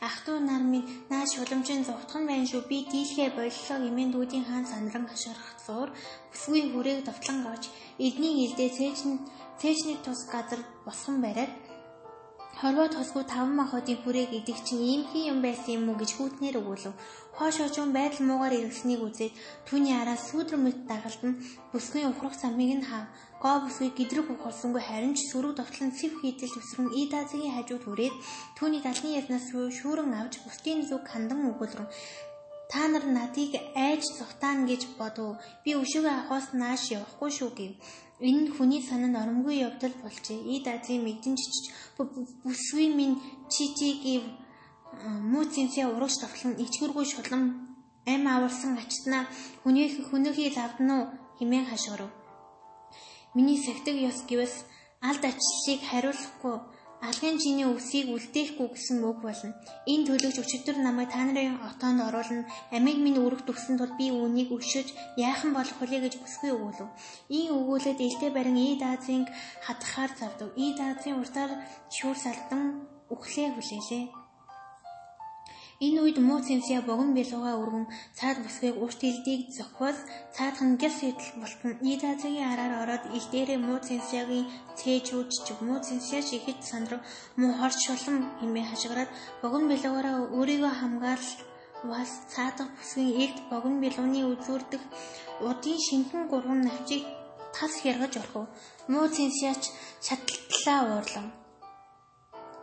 [0.03, 2.67] Ах トゥ нар минь наа шуламжийн зовтхон байна шүү.
[2.67, 5.89] Би дийлхээ боллоо гэмээн дүүдийн хаан сандран хашгирах зуур
[6.31, 7.65] бүсгүй хүрээг довтлон гавж
[8.07, 9.19] эдний илдээ цээжний
[9.63, 11.55] цээжний тус газар босгон бариад
[12.63, 16.63] Хорвоо тосгүй таван махуудын хүрээг идэх чинь ийм хий юм байсан юм уу гэж хүүтнэр
[16.63, 16.95] өгүүлв.
[17.37, 19.35] Хоош хожун байдал муугаар иргэснийг үзээд
[19.67, 21.33] түүний араас сүүдэр мэт дагалдан
[21.75, 23.11] бүсгүй ухрах самыг нь хав.
[23.43, 28.15] Гоо бүсгүй гэдрэг ухалсангүй харин ч сөрөг довтлон сэв хийдэл өсрөн Идазгийн хажууд хүрээд
[28.55, 29.47] түүний талны яснаас
[29.79, 31.91] шүүрэн авч бусдын зүг хандан өгүүлрэн
[32.73, 35.37] Та нар надыг айж зогтаана гэж бодов.
[35.65, 37.73] Би өшөөгөө авахаас нааш явахгүй шүү гэв.
[38.29, 40.39] Энэ нь хүний санаанд оромгүй явдал болжээ.
[40.55, 41.43] Ид Азийн мэдэнч
[42.45, 43.17] бүсгүй минь
[43.53, 44.25] чичигийн
[45.33, 47.43] муу цэнсээ урагш тоглон ичгэргүй шулам
[48.07, 49.25] ам аварсан ачтнаа
[49.63, 51.05] хүний хүнийхий лавдан уу
[51.39, 52.11] химэн хашгирав.
[53.35, 54.55] Миний сахдаг ёс гэвээс
[55.09, 56.57] алд ачлалыг хариулахгүй
[57.03, 59.51] алгын чиний үсийг үлдээхгүй гэсэн үг болно.
[59.91, 62.47] Энэ төлөвч өчигдөр намайг та нарын отоонд оруулна.
[62.71, 66.87] Амийг минь өргөх төгсөн тул би үүнийг өшөж яахан болох вэ гэж бүсгүй өгүүлв.
[67.27, 69.27] Ийм өгүүлээд элдэ барин Ид Азийн
[69.67, 70.55] хатгахаар завдав.
[70.55, 71.53] Ид Азийн уртаар
[71.91, 74.22] шүүр салдан үхлээ хүлээлээ.
[75.87, 77.87] Энэ үед муу цэнсия богон бэлугаа өргөн
[78.19, 79.99] цаад бүсгийг урт илдийг зохиол
[80.37, 84.47] цаадхан гяс идэл болтон идазгийн араар ороод ил дээрээ муу цэнсиягийн
[84.79, 87.01] цээжүүд ч муу цэнсияч ихэд сандрав
[87.41, 89.11] муу хорч шулам хэмээ хашгираад
[89.43, 91.27] богон бэлугаараа өөрийгөө хамгаал
[91.91, 94.83] бас цаадах бүсгийн илд богон бэлууны үзүүрдэх
[95.49, 97.05] удын шинхэн гурван навчийг
[97.55, 98.47] тас хэргэж орхив.
[98.93, 99.63] Муу цэнсияч
[100.07, 101.42] шатлалаа уурлав.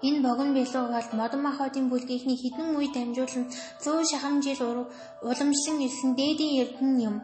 [0.08, 3.46] Энэ богино бэлуугаад модон махбодын бүлгийнхний хідэн үе дамжуулан
[3.84, 4.62] 100 шахам жил
[5.28, 7.16] уламжлан ирсэн дээдийн эрдэн юм.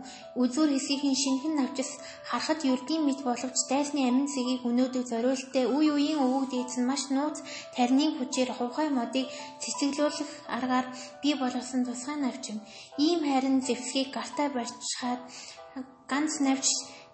[0.42, 1.92] Үзүүр хэсгийн шинхэн навчис
[2.30, 7.04] харахад ердийн мэт боловч дайсны амин цэгийг өнөөдөр зориулттай үе үеийн өвөг дээдс нь маш
[7.16, 7.38] нууц
[7.76, 9.28] тарны хүчээр хувхай модыг
[9.64, 10.88] цэцэглүүлэх аргаар
[11.24, 12.58] бий болгосон тусгай навчим.
[13.00, 15.22] Ийм харин зэвсгийг гартаа барьчихад
[16.12, 16.68] ганц навч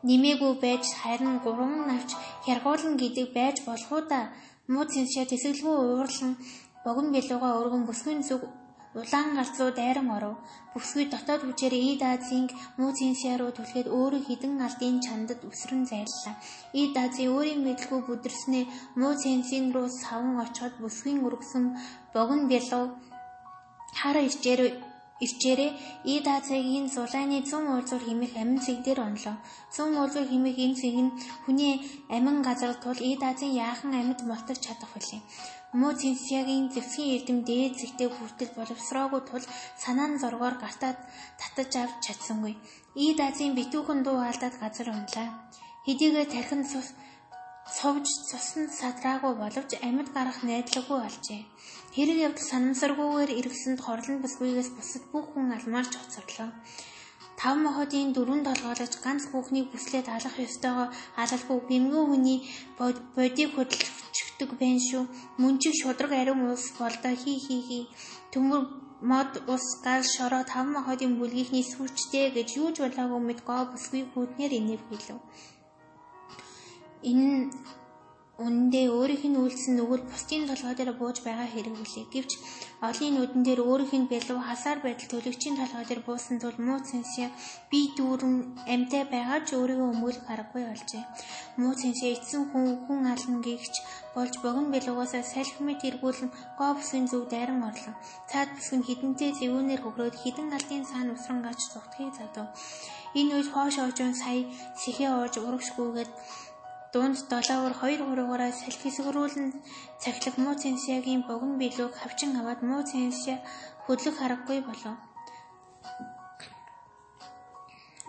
[0.10, 2.10] нэмээгүй байж харин гурван навч
[2.46, 4.22] хяргуулна гэдэг байж болох уу да
[4.68, 6.34] Муу цэншээ тэсгэлгүй уурлан
[6.86, 8.42] богино бэлууга өргөн бүсгийн зүг
[8.94, 10.36] улаан галц руу дайран оров.
[10.74, 12.46] Бүсгүй дотоод хүчээр Ид Азийн
[12.80, 16.36] муу цэншээ руу түлхээд өөрөө хідэн алдын чандад өсрөн зайллаа.
[16.82, 18.66] Ид Ази өөрийн мэдлгүй бүдэрснээ
[19.00, 21.66] муу цэнсийн руу савн очоод бүсгийн өргөсөн
[22.14, 22.86] богино бэлуу
[24.00, 24.62] хараа ичээр
[25.26, 25.72] Ирчээрээ
[26.14, 29.36] Ид Азигийн зулааны 100 уулзуур химэх амин цэг дээр онлоо.
[29.70, 31.16] 100 уулзуур химэх энэ цэг нь
[31.46, 31.74] хүний
[32.16, 35.22] амин газар тул Ид Азийн яахан амьд мултарч чадах билээ.
[35.80, 39.46] Муу Цинсиагийн зэвсгийн эрдэм дээд зэгтээ хүртэл боловсроогүй тул
[39.84, 40.98] санаа нь зургаар гартаад
[41.40, 42.54] татаж авч чадсангүй.
[43.06, 45.30] Ид Азийн битүүхэн дуу алдаад газар унлаа.
[45.86, 46.88] Хэдийгээр тархин цус
[47.78, 51.42] сувж цуснд садраагүй боловч амьд гарах найдлаггүй болжээ.
[51.96, 56.50] Хэрэг явдал санамсаргүйгээр эргэсэнд хорлон бүсгүйгээс бусад бүх хүн алмаарч хоцорлоо.
[57.40, 60.88] Тав мохотын дөрөв толгойлож ганц хүүхнийг бүслээд алах ёстойгоо
[61.22, 62.40] алалгүй гэмгэн хүний
[63.16, 65.04] бодийг хөдөлгчдөг байна шүү.
[65.42, 67.80] Мөнчиг шудраг ариун ус болдоо хи хи хи.
[68.32, 68.62] Төмөр
[69.12, 74.04] мод ус гал шороо тав мохотын бүлгийнхний сүрчтэй гэж юу ч болоогүй мэд гоо бүсгүй
[74.14, 75.20] хүүтнэр инэв хэлв.
[77.10, 77.50] Энэ
[78.46, 82.06] үнэндээ өөрийнх нь үйлдсэн нүгэл бусдын толгой дээр бууж байгаа хэрэг үлээ.
[82.14, 82.32] Гэвч
[82.88, 87.30] олонний нүдэн дээр өөрийнх нь бэлэв хасаар байдал төлөгчийн толгой дээр буусан тул муу цэнсээ
[87.72, 88.36] би дүүрэн
[88.74, 91.04] амьтай байгаа ч өөрийгөө өмгөөлөх аргагүй болжээ.
[91.62, 93.76] Муу цэнсээ эцсэн хүн хүн ална гихч
[94.16, 96.30] болж богино бэлугасаа салхимэд эргүүлэн
[96.60, 97.96] гоо бүсгийн зүг дайран орлоо.
[98.30, 102.48] Цаад бүсгэн хідэнтэй зэвүүнээр хөгрөөд хідэн галын цаана усран гаж зүгтгийг задав.
[103.20, 104.48] Энэ үед хоош оожун сая
[104.82, 106.12] сэхээ ууж урагшгүйгээд
[106.94, 109.50] Дунд долоовор хоёр хуруугаараа салхи хэсгэрүүлэн
[110.02, 113.34] цахилах муу цэнсягийн богино билүүг хавчин аваад муу цэнся
[113.84, 114.96] хөдлөх аргагүй болов.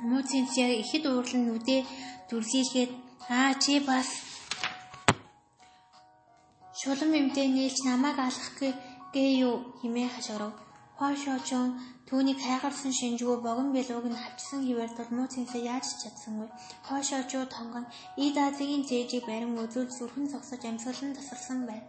[0.08, 1.80] Муу цэнся ихэд уурлан нүдээ
[2.28, 2.90] дүрлийгээд
[3.38, 4.08] аа чи бас
[6.80, 8.50] шулам юмтэй нээлж намайг алах
[9.14, 10.52] гээ юу химээ хашгирав.
[10.98, 11.68] Хошоочон
[12.12, 16.48] түүнийг хайгарсан шинжгүй богон бэлууг нь хавчсан хിവэр тул муу цэнсээ яаж чадсангүй.
[16.84, 17.84] Хошоочоо тонгон
[18.24, 21.88] Ид Азигийн зээжийг барин үзүүл зүрхэн зогсож амьсгалан тасарсан байна.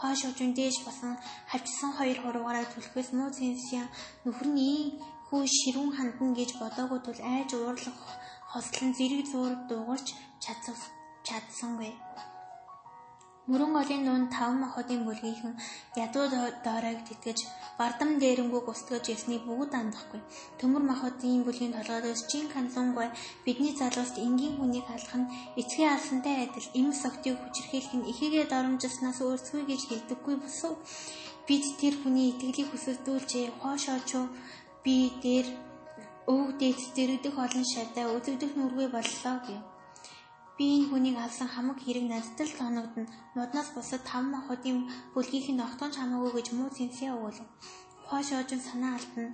[0.00, 1.12] Хошоочон дээш басан
[1.50, 3.84] хавчсан хоёр хуруугаараа түлхвэс муу цэнсээ
[4.28, 4.60] нөхөр нь
[5.28, 7.98] хүү ширүүн хандан гэж бодоогүй тул айж уурлах
[8.52, 10.06] хослон зэрэг зуур дуугарч
[11.24, 11.92] чадсангүй.
[13.52, 15.54] Мөрөн голын дунд таван махбодын бүлгийнхэн
[16.04, 16.24] ядуу
[16.64, 17.38] дооройг тэтгэж
[17.78, 20.20] бардам дээрэнгүүг устгаж яснийг бүгд андахгүй.
[20.58, 23.08] Төмөр махбодын бүлгийн толгойдоос чин ханзунгой
[23.44, 25.30] бидний залууст энгийн хүнийг алах нь
[25.60, 30.74] эцгийн алсантай адил эм согтыг хүчрхийлэх нь ихээгээ доромжснаас өөрсгүй гэж хэлдэггүй босов.
[31.46, 33.46] Бид тэр хүний итгэлийг хүсэлдүүлжээ.
[33.60, 34.24] Хоошоочоо
[34.84, 35.46] би дээр
[36.32, 39.71] өвөг дээд дэрэгдэх олон шатаа үзэгдэх нүргүй боллоо гэв.
[40.62, 43.10] Би энэ хүнийг алсан хамаг хэрэг надад л санагдана.
[43.34, 44.78] Модноос бусад тав махуудын
[45.12, 47.48] бүлгийнх нь огтонч хамаагүй гэж муу цэнсээ өгөв.
[48.06, 49.26] Хоош оожин санаа алдна.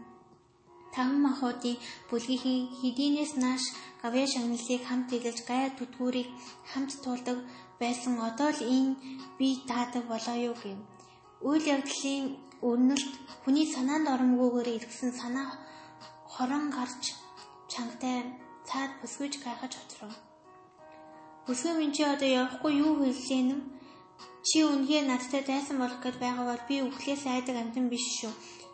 [0.95, 1.77] Тав махуудын
[2.09, 3.65] бүлгийнхэн хэдийнээс нааш
[4.03, 6.29] гавья шагналыг хамт тэгэлж гай түтгүүрийг
[6.71, 7.39] хамт туулдаг
[7.81, 8.97] байсан одоо л энэ
[9.39, 10.81] би таадаг болоо юу гэв.
[11.49, 12.25] Үйл явдлын
[12.69, 13.15] өрнөлт
[13.45, 15.49] хүний санаанд оромгүйгээр иргсэн санаа
[16.33, 17.03] хорон гарч
[17.73, 18.17] чангтай
[18.69, 20.17] цаад бүсгүйж гайхаж хоцров.
[21.49, 23.61] Бүсгүй минь чи одоо явахгүй юу хэллээ нэм?
[24.49, 28.33] Чи үнгээ надтай дайсан болох гэж байгаа бол би өглөөс айдаг амтан биш шүү.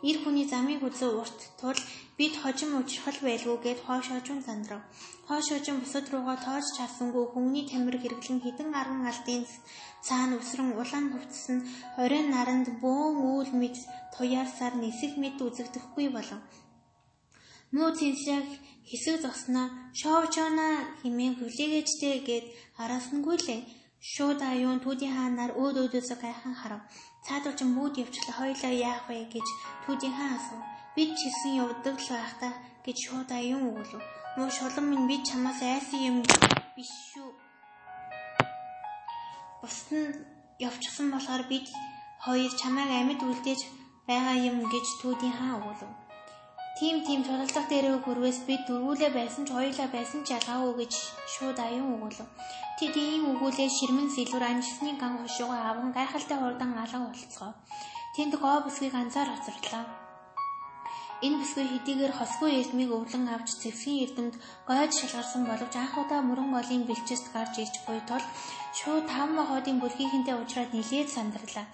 [0.09, 1.79] Ир хүний замыг үзээ урт тул
[2.19, 4.81] бид хожим ужирхал байлгүй гэд хоош хожим зандрав.
[5.27, 9.47] Хоош хожим бусад руугаа тоож часангүй хүмүүний тамир хэрэглэн хідэн арган алдын
[10.07, 11.57] цаана өсрөн улаан хувцсан
[11.95, 13.75] хорийн наранд бөөн үүл мэд
[14.13, 16.43] туяарсаар нисэх мэд үзэгдэхгүй болов.
[17.71, 18.47] Муу цэнсэг
[18.89, 19.67] хэсэг зосноо
[19.99, 20.67] шоовчоона
[21.01, 22.45] химэн хүлээгээчтэй гэд
[22.83, 23.61] араасангүй лээ.
[24.13, 26.81] Шууд аюун түүдийн хаан нар өөд өөдөөсөө гайхан харав.
[27.25, 29.47] Цаадуучин бүгд явчлаа хоёлаа яах вэ гэж
[29.83, 30.61] түүдийн хаан асуув.
[30.95, 32.53] Бид чилсэн явдаг л байхдаа
[32.85, 34.03] гэж шууд аюун өгүүлв.
[34.37, 36.17] Муу шулан минь би чамаас айсан юм
[36.75, 37.29] биш шүү.
[39.61, 40.13] Бусд нь
[40.67, 41.65] явчихсан болохоор бид
[42.25, 43.61] хоёр чамайг амьд үлдээж
[44.07, 46.04] байгаа юм гэж түүдийн хаан өгүүлв.
[46.75, 50.93] Тим тим туралдах дээрээ хөрвөөс бид дөрвүүлээ байсан ч хоёлаа байсан ч ялгаагүй гэж
[51.33, 52.27] шууд аюун өгүүлв.
[52.77, 57.51] Тэд ийм өгүүлээ ширмэн сэлвэр амжсны ган хошуугаа аван гайхалтай хурдан алга болцгоо.
[58.15, 59.83] Тэнд гоо бүсгийг анзаар хоцорлоо.
[61.23, 64.35] Энэ бүсгүй хэдийгээр хосгүй эрдмийг өвлөн авч зэвсгийн эрдэмд
[64.67, 68.25] гойд шалгарсан боловч анх удаа мөрөн голын бэлчэст гарч иж буй тул
[68.75, 71.67] шууд таван хоодын бүрхийнхэнтэй уулзраад нилээд сандарлаа.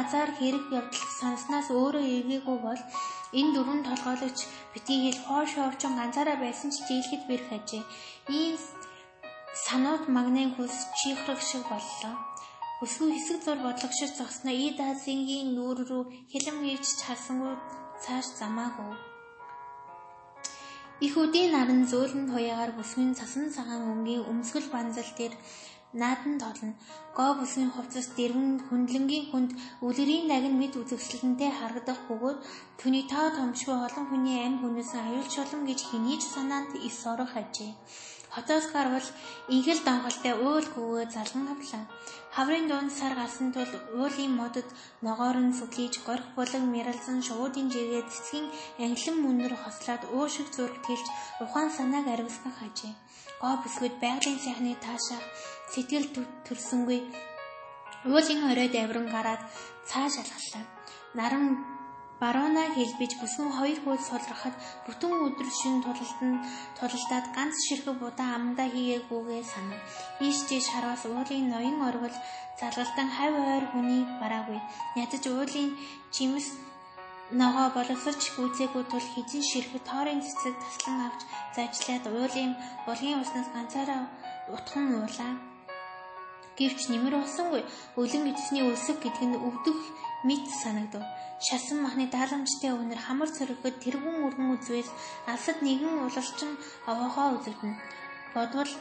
[0.00, 2.80] Азар хэрэг явдал санснаас өөрөө эргээгүй бол
[3.32, 4.38] энэ дөрвөн толгойлогч
[4.72, 7.84] битгий хэл хоош орчин ганцаараа байсан ч дийлхэд бэрх ажээ.
[8.32, 8.56] Ийм
[9.64, 12.14] санууд магнын хүс чихрэг шиг боллоо.
[12.84, 16.02] Өсвөө хэсэг зур бодлогошир зогсноо и даасынгийн нүүр рүү
[16.32, 17.62] хилэм хийж чарсангууд
[18.02, 18.94] цааш замаагүй.
[21.06, 25.34] Их үдийн наран зөөлөн туяагаар бүсгийн цасан цагаан өнгийн өмсгөл банзал дээр
[25.92, 26.72] наадан толно.
[27.16, 29.50] Гоо бүсгийн хувцас дэрвэн хөндлөнгийн хүнд
[29.86, 32.38] үлгэрийн нагн мэд үзэгсэлэнтэй харагдах бөгөөд
[32.80, 37.32] түүний тоо томшгүй олон хүний амь хүнээс аюулч улам гэж хэний ч санаанд ис орох
[37.42, 37.72] ажээ.
[38.34, 39.08] Хотоос гарвал
[39.54, 41.84] инхэл донголтой уул гүгөө залган авлаа.
[42.36, 44.68] Хаврын дунд сар галсан тул уулын модод
[45.06, 48.46] ногоор нь сүглийж горх булан мэрэлсэн шуудын жигээ цэцгийн
[48.84, 51.06] англин мөнөр хослоод уушиг зург тэлж
[51.44, 52.94] ухаан санааг аривсгах хажээ.
[53.40, 55.24] Гоо бүсгүйд байгалийн сайхны таашаах
[55.72, 56.06] сэтгэл
[56.46, 57.00] төрсөнгүй
[58.10, 59.42] уулын оройд авиран гараад
[59.88, 60.64] цааш алхаллаа.
[61.18, 61.44] Наран
[62.20, 64.54] Баруунаа хэлбэж бүсгүн хоёр хөл сулрахад
[64.86, 66.42] бүтэн өдөр шин тулалданд
[66.78, 69.80] тулалдаад ганц ширхэг будаа амандаа хийгээгүйгээ санав.
[70.26, 72.16] Ийш тийш харвас уулын ноён оргил
[72.58, 74.58] залгалтан хав ойр хүний бараагүй.
[75.02, 75.70] Ядаж уулын
[76.14, 76.46] жимс
[77.40, 81.20] ногоо боловсрч гүйцээгүй тул хизэн ширхэг тоорын цэцэг таслан авч
[81.54, 82.52] зажлаад уулын
[82.86, 84.02] булгийн уснаас ганцаараа
[84.54, 85.47] утхан уулаа.
[86.58, 87.62] Гэвч нэмэр болсонгүй
[88.00, 89.78] өлөн эцсний өлсөг гэдэг нь өвдөх
[90.26, 91.04] мэд санагдав.
[91.46, 94.90] Шасан махны даалгамжтай өнөр хамар цоргод тэргүүн өргөн үзвээс
[95.30, 96.58] алсад нэгэн улалчин
[96.90, 97.78] овоохоо үзэгдэнэ.
[98.34, 98.72] Бодвол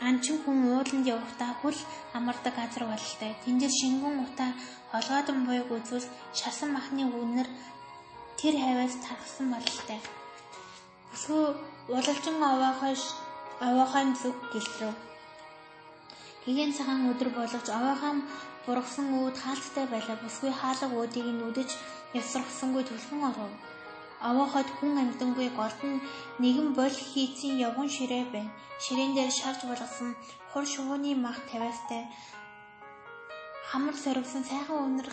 [0.00, 1.78] анчин хүн ууланд явахдаа хүл
[2.16, 3.32] амардаг газар бололтой.
[3.42, 4.50] Тэндээс шингэн утаа
[4.92, 6.06] холгоодон буйг үзвэл
[6.38, 7.48] шасан махны үнэр
[8.38, 10.00] тэр хаваас тархсан бололтой.
[11.10, 11.44] Бүсгүй
[11.96, 12.94] улалчин овоохоо
[13.66, 14.94] овоохын зүг гэлтрв.
[16.46, 18.14] Гигэн цагаан өдөр болгож овоохоо
[18.66, 20.16] бургасан үүд хаалттай байлаа.
[20.22, 21.70] Бүсгүй хаалга үүдийг нь үдэж
[22.18, 23.52] явсархсангүй түлхэн оров.
[24.28, 26.02] Овоохот хүн амьдангүй голд нь
[26.42, 28.54] нэгэн бол хийцэн явган ширээ байна.
[28.84, 30.10] Ширээн дээр шарж болгосон
[30.50, 32.02] хур шувууны мах тавиастай
[33.70, 35.08] хамар соргисон сайхан өнөр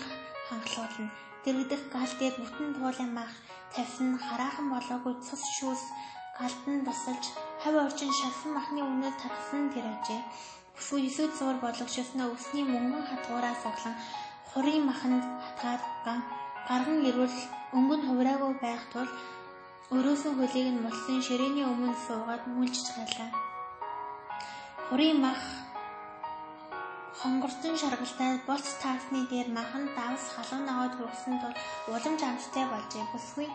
[0.48, 1.10] хангалуулна.
[1.44, 3.34] Дэрэгдэх гал дээр бүтэн туулын мах
[3.74, 5.84] тавьсан хараахан болоогүй цус шүүс
[6.38, 7.26] галдан босолж
[7.62, 10.22] хав орчин шалсан махны үнээр тархсан тэр ажээ.
[10.76, 13.96] Бүсгүй эсүүд зур болгошсноо өсний мөнгөн хатгуураас оглон
[14.52, 15.82] хурийн маханд хатгаад
[16.70, 17.38] гарган ирвэл
[17.78, 19.10] өнгө нь хувраагүй байх тул
[19.96, 23.30] өрөөсөн хөлийг нь мулсан ширээний өмнө суугаад мүлжж гайлаа.
[24.88, 25.42] Хурийн мах
[27.20, 31.56] хонгорцон шаргалтад болц таасны дээр махан давс халуун ногоод хүрсэн тул
[31.94, 33.06] уламж амттай болжээ.
[33.14, 33.48] Бүсгүй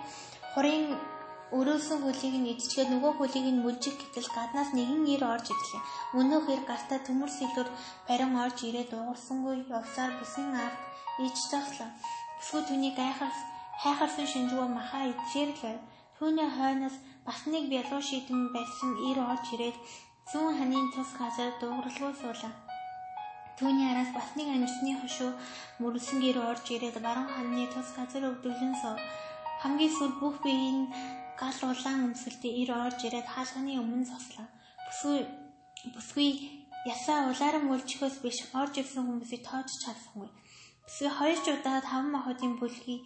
[0.52, 0.84] хурийн
[1.48, 5.82] Өрөөсөн хөлийг нь идчихээд нөгөө хөлийг нь мүлжих гэтэл гаднаас нэгэн ир орж ирлээ.
[6.20, 7.68] Өнөөх ир гартаа төмөр сэлвэр
[8.04, 10.76] барин орж ирээд уурсангүй явсаар бүсийн ард
[11.24, 11.88] иж зогслоо.
[12.36, 13.32] Бүсгүй түүний гайхар
[13.80, 15.80] хайхарсан шинжгүй махаа идчихэр л байв.
[16.20, 19.76] Түүний хойноос бас нэг бялуу шийдэн байсан ир орж ирээд
[20.28, 22.52] зүүн ханийн тус газар дуугралгүй суулаа.
[23.56, 25.32] Түүний араас бас нэг амжсны хошуу
[25.80, 29.00] мөрөлсөн гэр орж ирээд баруун ханны тус газар өвдөглөн суув.
[29.62, 30.86] Хамгийн сүүл бүх биеийн
[31.40, 34.46] гал улаан өмсөлтөд ир орж ирээд хаалганы өмнө зослоо.
[34.86, 35.18] Бүсгүй
[35.94, 36.28] бүсгүй
[36.92, 40.28] ясаа улааран мөлжихөөс биш орж ирсэн хүмүүсийг тоож чадсангүй.
[40.84, 43.02] Бүсгүй хоёр ч удаа таван махуудын бүлгийн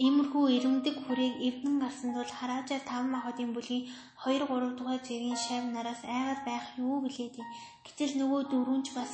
[0.00, 3.84] Иймэрхүү ирэмдэг хүрээг эвдэн гарсан тул хараажаар таван махуудын бүлгийн
[4.24, 7.36] 2 3 дугаар зэргийн шав нараас айгаад байх юу гэлээд.
[7.84, 9.12] Гэтэл нөгөө дөрвөн ч бас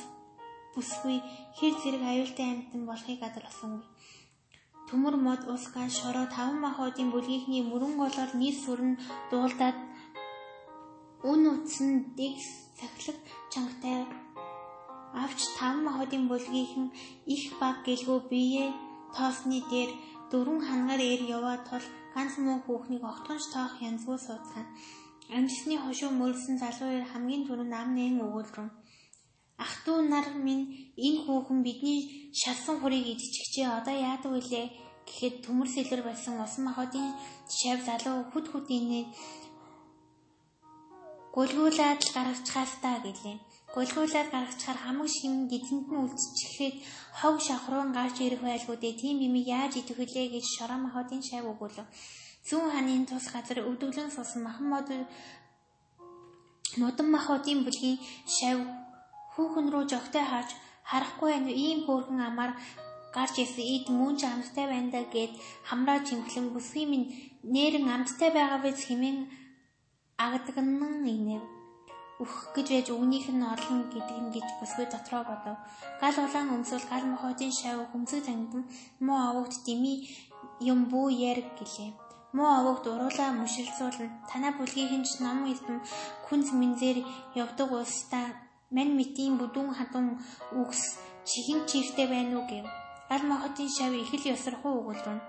[0.73, 1.17] бүсгүй
[1.57, 3.83] хэр зэрэг аюултай амьтан болохыг гадарласангүй.
[4.87, 8.93] Төмөр мод ус ган шороо таван махуудын бүлгийнхний мөрөн голоор нийс сүрэн
[9.31, 9.77] дуулдаад
[11.31, 12.35] үн утсан дэг
[12.79, 13.17] сахилэг
[13.51, 13.97] чангтай
[15.23, 16.87] авч таван махуудын бүлгийнхэн
[17.35, 18.67] их баг гэлгөө биеэ
[19.15, 19.91] тоосны дээр
[20.31, 24.65] дөрвөн хангаар ээр яваа тул ганц муу хүүхнийг огтхонч тоох янзгүй суудсан.
[25.37, 28.69] Амжсны хошуу мөрсөн залуу ир хамгийн түрүүнд ам нэн өгүүлрэн
[29.63, 30.65] Ах トゥ нар минь
[31.05, 33.67] энэ хүүхэн бидний шалсан хурийг идчихжээ.
[33.79, 34.65] Одоо яадаг вүлээ?
[35.07, 37.07] Гэхэд төмөр сэлэр байсан усан махуудын
[37.57, 39.05] шав залуу хүд хүд инээ
[41.37, 43.37] гөлгүүлээд л гаргачихаас та гэлээ.
[43.75, 46.75] Гөлгүүлээд гаргачихаар хамаг шим гизэнд нь үлдчихээд
[47.19, 48.99] хог шахруун гарч ирэх байлгүй дээ.
[49.01, 51.85] Тийм юм яаж идэх вүлээ гэж шороо махуудын шав өгүүлв.
[52.47, 54.89] Зүүн ханын тус газар өвдөглөн суусан махан мод
[56.81, 58.57] модон махуудын бүлгийн шав
[59.37, 60.49] хүүхэн рүү жогтой харж
[60.89, 62.51] харахгүй байна ийм хөөрхөн амаар
[63.15, 65.31] гарч исэн ид мөн ч амттай байна да гэд
[65.69, 67.07] хамраа чимглэн бүсгийн минь
[67.53, 69.19] нэрэн амттай байгаа биз хэмээн
[70.25, 70.67] агадган
[71.15, 71.43] инэв
[72.23, 75.57] үх гэж байж өгнийх нь орлон гэдэг нь гэж бүсгүй дотроо бодов.
[76.01, 78.63] Гал улаан өмсөл гал мохотын шав хөмсөг тангдан
[79.05, 79.93] муу авогт дими
[80.71, 81.91] юм бүү ярг гэлээ.
[82.35, 84.09] Муу авогт уруулаа мушилсуулна.
[84.29, 85.77] Танаа бүлгийн хинч ном эзэм
[86.25, 86.97] күнз минзэр
[87.41, 88.25] явдаг устаа
[88.75, 90.05] мань митийн бүдүүн хатан
[90.61, 90.81] үгс
[91.29, 92.65] чихэн чиртэй байна уу гэв.
[93.09, 95.19] Гал мохотын шав их л ёсорхоо өгүүлвэн.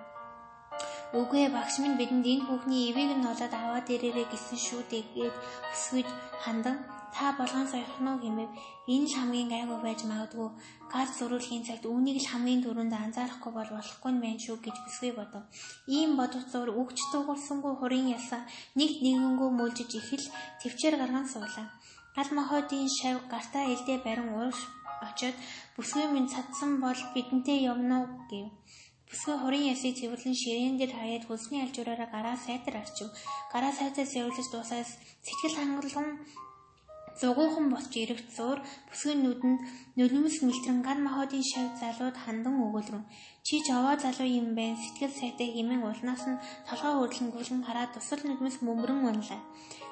[1.18, 5.36] Үгүй багш минь бидэнд энэ хүүхний ивийг нь олоод аваад ирээрэй гэсэн шүү дээ гээд
[5.72, 6.08] өсгөж
[6.42, 6.76] хандан
[7.14, 8.50] та болгон сойхно хэмэв.
[8.94, 10.50] Энэ л хамгийн гайгүй байж магадгүй.
[10.92, 15.12] Гар зөрүүлгийн цагт үүнийг л хамгийн түрүүнд анзаарахгүй бол болохгүй нь байна шүү гэж бүсгүй
[15.16, 15.44] бодов.
[15.96, 18.42] Ийм бодох зур өгч дугуулсангүй хурын ясаа
[18.78, 20.26] нэг нэгэнгөө мөлжиж их л
[20.60, 21.77] төвчээр гарган суулаа.
[22.18, 24.58] Гал мохоодын шав гартаа элдээ барин уурш
[25.06, 25.36] очоод
[25.76, 28.46] бүсгүй минь цадсан бол бидэнтэй явна уу гэв.
[29.08, 33.08] Бүсгүй хорийн ясыг цэвэрлэн ширээн дээр хаяад хөлсний алжуураараа гараа сайтар арчив.
[33.52, 34.90] Гараа сайтар цэвэрлэж дуусаас
[35.26, 36.10] сэтгэл хангалуун
[37.20, 38.58] Зугуухан босч ирэх зуур
[38.88, 39.60] бүсгийн нүдэнд
[39.98, 43.04] нулимс мэлтрэн гар махуудын шав залууд хандан өгүүлрэн.
[43.46, 44.78] Чи ч овоо залуу юм байна.
[44.78, 49.42] Сэтгэл сайтай хэмээн улнаас нь толгой хөдлөнгүүлэн хараад тусал нүдмэс мөмрөн унлаа.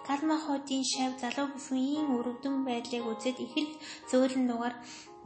[0.06, 3.74] Гар махуудын шав залуу бүсгийн ийм өрөвдөн байдлыг үзээд их л
[4.10, 4.74] зөөлөн дугаар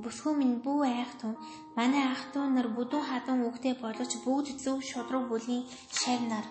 [0.02, 1.36] бүсгүй минь бүү айх тун.
[1.76, 5.68] Манай ах トゥ нар бүдүүн хадан үгтэй боловч бүгд зөв шудраг бүлийн
[6.00, 6.46] шав нар.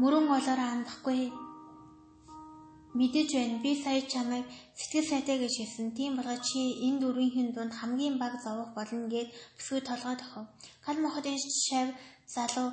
[0.00, 1.49] Мөрөн голоор андахгүй
[2.98, 3.62] Мэдэж байна.
[3.62, 5.94] Би сая чамайг сэтгэл сайтай гэж хэлсэн.
[5.94, 10.46] Тийм болгоо чи энэ дөрвийн дунд хамгийн баг зовох болно гэд бүсгүй толгой тохов.
[10.84, 11.88] Гал мохотын шав
[12.34, 12.68] залуу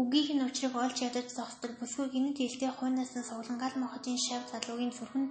[0.00, 4.42] үгийнх нь учрыг олж ядаж зогсдог бүсгүй гинэт илтэй хуйнаас нь суглан гал мохотын шав
[4.52, 5.30] залуугийн зүрхэнд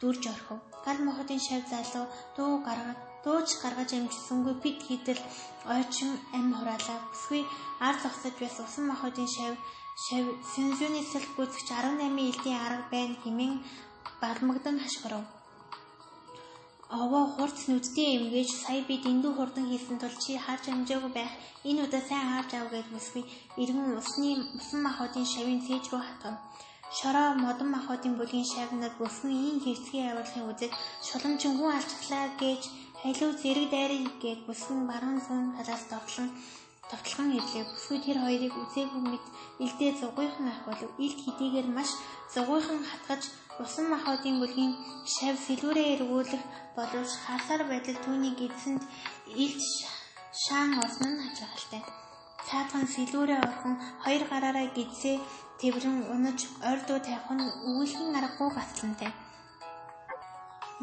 [0.00, 0.60] дүрж орхив.
[0.86, 5.20] Гал мохотын шав залуу дуу гаргаад дууч гаргаж амжсангүй пит хийдэл
[5.74, 6.98] ойчим ам хураалаа.
[7.12, 7.42] Бүсгүй
[7.86, 9.52] ар зогсож байсан усан мохотын шав
[9.92, 13.60] Сэнзүний сэлх гүйцэгч 18 элдийн арга байна хэмээн
[14.20, 15.24] балмагдан хашгирав.
[17.00, 21.32] Овоо хурц нүдтэй эмгээж сая би дэндүү хурдан хийсэн тул чи харж амжаагүй байх.
[21.68, 23.24] Энэ удаа сайн харж ав гэж бүсгүй
[23.62, 26.36] эргэн усны усан махуудын шавын цээж рүү хатгав.
[26.98, 30.76] Шороо модон махуудын бүлгийн шавнаар бүсгүй ийм хэвцгийн явуулахын үзэл
[31.06, 32.62] шуламжин хүн алчглаа гэж
[33.00, 36.28] халиу зэрэг дайрыг гээд бүсгүй баруун зүүн талаас довтлон
[36.92, 37.64] товтлогон ирлээ.
[37.72, 39.24] Бүсгүй тэр хоёрыг үзээгүй мэд
[39.64, 40.90] илдээ зугуйхан ах болов.
[41.00, 41.90] Илт хэдийгээр маш
[42.34, 43.22] зугуйхан хатгаж
[43.62, 44.72] усан махуудын бүлгийн
[45.14, 46.42] шав сэлүүрээ эргүүлэх
[46.76, 48.82] боловч харсаар байтал түүний гидсэнд
[49.44, 49.64] илт
[50.44, 51.82] шаан орсон нь хачаалтай.
[52.48, 53.74] Цаатхан сэлүүрээ орхон
[54.04, 55.16] хоёр гараараа гидсээ
[55.60, 56.40] тэврэн унаж
[56.70, 59.10] ойрдуу тавих нь өгүүлхэн аргагүй гатлантай.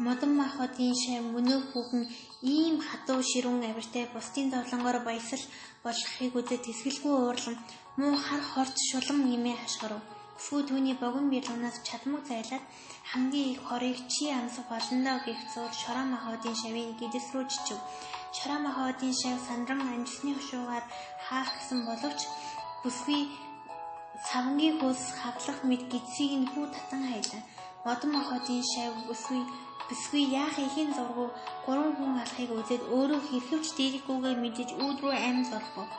[0.04, 2.02] Модон махуудын шав мөнөөх бүхэн
[2.56, 5.42] ийм хадуу ширүүн авиртай бусдын зовлонгоор баясал
[5.84, 7.56] болохыг үзээд тэсгэлгүй уурлан
[8.00, 10.02] муу хар хорт шулам нэмээ хашгирав.
[10.44, 12.64] Фүү түүний богино биелгнаас чадмаг зайлаад
[13.10, 17.78] хамгийн их хорыг чи амсах болондоо гэх зур шороо махуудын шавын гидэс рүү чичв.
[18.36, 20.84] Шороо махуудын шав сандран амжсны хушуугаар
[21.26, 22.20] хаах гэсэн боловч
[22.82, 23.20] бүсгүй
[24.28, 27.42] савнгийн хөөс хавлах мэд гидсийг нь хүү татан хайлаа.
[27.84, 29.42] Модон махуудын шав бүсгүй
[29.90, 31.28] Бүсгүй яах ихийн зургуу
[31.66, 35.90] гурван хүн алахыг үзээд өөрөө хэрхэвч дээрхгүйгээ мэдэж өөдрөө амин зорхов.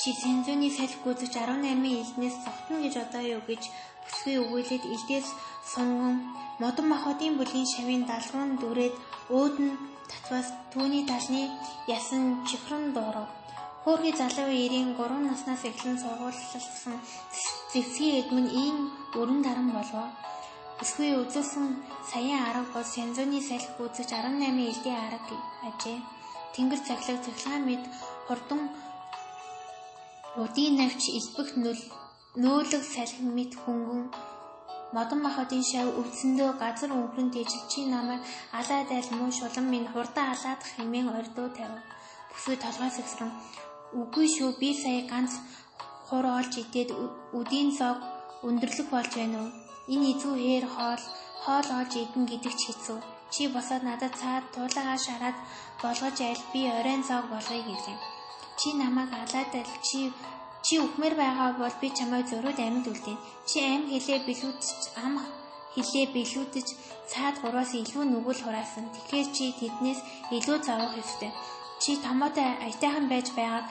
[0.00, 3.62] Чи сэнзүүний салхи гүзэж 18 элднээс зогтно гэж одоо юу гэж
[4.04, 5.28] бүсгүй өгүүлээд элдээс
[5.72, 6.16] сунган
[6.62, 8.94] модон махуудын бүлийн шавын далгуун дүрээд
[9.36, 9.76] өөд нь
[10.10, 11.42] татвас түүний талны
[11.96, 13.28] ясан чихрэн дуурав.
[13.84, 16.96] Хөөрхий залуу эрийн 3 наснаас эхлэн сургуулилсан
[17.72, 18.76] зэвсгийн эдмэн ийм
[19.20, 20.08] өрн даран болов.
[20.82, 21.66] Эсвэл үзүүлсэн
[22.10, 25.36] саяын арга бол Сянзууны салхи үзэж 18 элдийн арга
[25.68, 25.98] ажээ.
[26.54, 27.82] Тэнгэр цаглаг цахилгаан мэд
[28.26, 28.60] хурдан
[30.42, 31.80] удийн навч элбэх нүл
[32.42, 34.02] нөөлөг салхи мэд хөнгөн
[34.94, 38.22] модон махадын шав өвдсөндөө газар өнгөрөн дэжил чи намайг
[38.58, 41.84] алаад айл муу шулан минь хурдан алаад хэмээн ордуу тавив.
[42.30, 43.32] Бүсгүй толгой сэгсрэн
[44.00, 45.32] үгүй шүү би сая ганц
[46.06, 46.90] хур олж идээд
[47.38, 47.96] үдийн зог
[48.48, 49.65] өндөрлөх болж байна уу?
[49.92, 51.02] Энэ эзүү хээр хоол
[51.44, 52.98] хоол олж идэн гэдэг ч хэцүү.
[53.32, 55.36] Чи босоод надад цаад туулаагаа шараад
[55.82, 58.00] болгож айл би оройн цог болгоё гэв.
[58.58, 59.98] Чи намайг алаад айл чи
[60.66, 63.16] чи үхмээр байгаа бол би чамайг зөрүүд амьд үлдээ.
[63.48, 64.64] Чи аим хэлээ билүүдч
[65.04, 65.14] ам
[65.74, 66.68] хэлээ билүүдэж
[67.10, 68.86] цаад гураас илүү нүгэл хураасан.
[68.94, 70.00] Тэгэхээр чи тэднээс
[70.36, 71.30] илүү зовох ёстой.
[71.82, 73.66] Чи томоотой аятайхан байж байгаад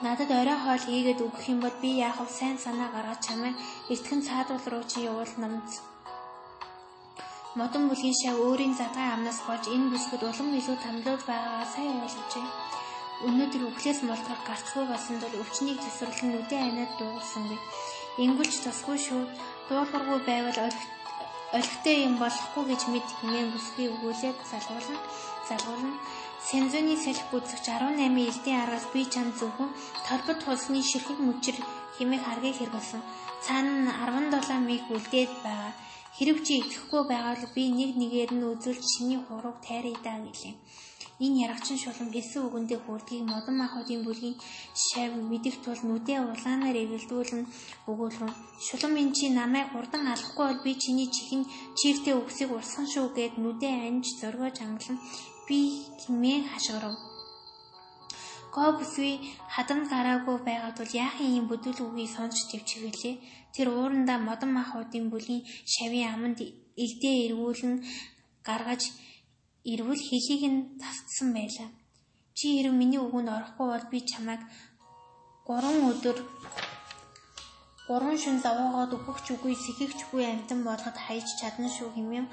[0.00, 2.30] надад орой хоол хийгээд өгөх юм бол би яах вэ?
[2.30, 3.56] Сайн санаа гаргаж чамайг
[3.92, 5.82] эртхэн цаадуул руу чи явуул намц.
[7.58, 12.46] Модон бүлгийн шав өөрийн задгай амнаас болж энэ бүсгэд улам илүү тамлууд байгаагаа сайн ойлгожээ.
[13.26, 17.58] Өнөөдөр өвхлээс молдоход гарцгүй болсон тул өвчнийг төсвөрлөн нүдэн айнаад дуугарсангүй.
[18.22, 19.22] Ингүүлж тосгүй шүү.
[19.66, 20.58] Дуулгаргүй байвал
[21.58, 24.98] олигтой юм болохгүй гэж мэд хэмээн бүсгүй өгүүлээд залгуулна.
[25.48, 25.90] Залгуулна.
[26.48, 29.70] Сензоны салхи гүцэгч 18 элдийн араас би чам зөвхөн
[30.08, 31.56] толбот хулсны ширхэг мөчр
[31.96, 33.02] хэмээх харгийг хэрэглэсэн.
[33.44, 35.72] Цаана 17 миг үлдээд байгаа.
[36.16, 40.54] Хэрв чи итгэхгүй байгаад би нэг нэгээр нь үзүүлж шиний хурууг тайрыг даа гэлээ.
[41.24, 44.36] Энэ ярагчин шулам хэлсэн үгэндээ хүрдгийг модон махуудын бүлгийн
[44.86, 47.42] шав мэдэх тул нүдээ улаанаар эвэлдүүлэн
[47.90, 48.32] өгүүлрэн.
[48.66, 51.42] Шулам энэ чи намайг хурдан алахгүй бол би чиний чихэн
[51.78, 54.98] чиртээ үгсийг урсган шүү гэд нүдээ анж зөргөөж амглан
[55.48, 55.58] би
[56.04, 56.94] хэмээн хашгирав.
[58.58, 59.14] Бүсгүй
[59.54, 63.14] хадам гараагүй байгаад бол яахын юм бүдүүл үгийг сонсч төвчгэлээ.
[63.54, 65.42] Тэр уурандаа модон махуудын бүлийн
[65.72, 66.38] шавийн аманд
[66.84, 67.74] элдээ эргүүлэн
[68.48, 68.82] гаргаж
[69.72, 71.68] ирвэл хэлийг нь тасцсан байлаа.
[72.36, 74.42] Чи хэрв миний үгэнд орохгүй бол би чамайг
[75.46, 76.16] 3 өдөр
[77.88, 82.26] 3 шин заваагаад өгөх ч үгүй сэхэгч үгүй амтан болгоод хайж чадна шүү хэмээн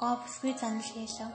[0.00, 1.30] гоо бүсгүй занал хийлээ.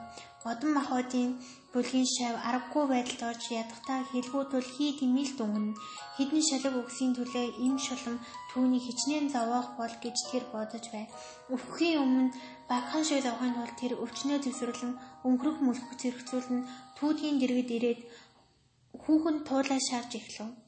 [0.45, 1.29] Модон махуудын
[1.73, 5.67] бүлгийн шав аргагүй байдалд орж ядахтаа хэлгүүд бол хий тэмэл дүнгэн
[6.15, 8.17] хідэн шалаг өгсийн төлөө им шулам
[8.51, 11.09] түүний хичнээн зовоох бол гэж тэр бодож байв.
[11.53, 12.35] Өвөхийн өмнө
[12.69, 14.93] багхан шууд авахын тулд тэр өвчнөө төвсөрлөн
[15.27, 16.61] өнгөрөх мөлхөх зэрэгцүүлэн
[16.97, 18.01] түүдгийн дэргэд ирээд
[19.03, 20.62] хүүхэн туулаа шарж эхлэв.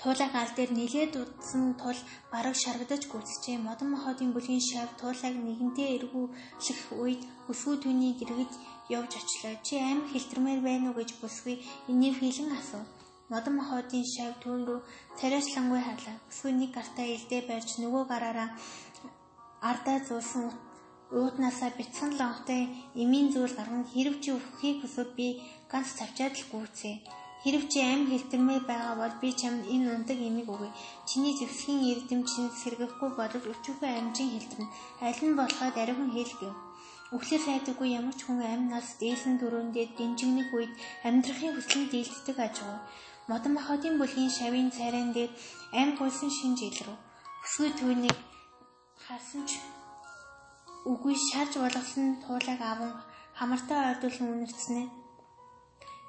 [0.00, 2.00] Туулайг аль дээр нилээд удсан тул
[2.32, 3.60] бараг шаргадаж гүйцэжээ.
[3.60, 7.22] Модон мохоодын бүлгийн шав туулайг нэгэнтээ эргүүлэх үед
[7.52, 8.52] өсвөө түүний дэргэд
[8.96, 9.54] явж очлоо.
[9.66, 11.56] Чи аим хэлтэрмээр байна уу гэж бүсгүй
[11.92, 12.88] энийг хийлэн асуув.
[13.28, 14.80] Модон мохоодын шав түүн рүү
[15.20, 16.16] царайчлангүй харлаа.
[16.32, 18.48] Өсвөө нэг гартаа илдээ барьж нөгөө гараараа
[19.70, 20.48] ардаа зуусан
[21.12, 22.62] ууднаасаа бяцхан лонхтой
[23.02, 25.26] эмийн зүйл гарган хэрв чи өвхийг хүсвэл би
[25.70, 26.96] ганц цавчаад л гүйцээ.
[27.42, 30.70] Хэрв чи аим хэлтэрмээ байгаа бол би чамд энэ ундаг эмийг өгье.
[31.08, 34.68] Чиний зэвсгийн эрдэм чинь сэргэхгүй боловч өчүүхэн амжин хэлтэрнэ.
[35.08, 36.54] Аль нь болохоо дарихан хэлгэв.
[37.16, 40.72] Өглөө сайдаггүй ямар ч хүн амнаас дээсэн дөрөөндөө дэнжигнэх үед
[41.08, 42.78] амьдрахын хүслэн дийлддэг ажгүй.
[43.30, 45.32] Модон махадын бүлгийн шавийн царайн дээр
[45.80, 46.94] ам гуйсан шинж илрв.
[47.44, 48.18] Өсвөө түүнийг
[49.04, 49.50] харсан ч
[50.90, 52.92] үгүй шарж болгосон туулайг аван
[53.38, 54.99] хамартаа ойдуулан үнэрцнэ.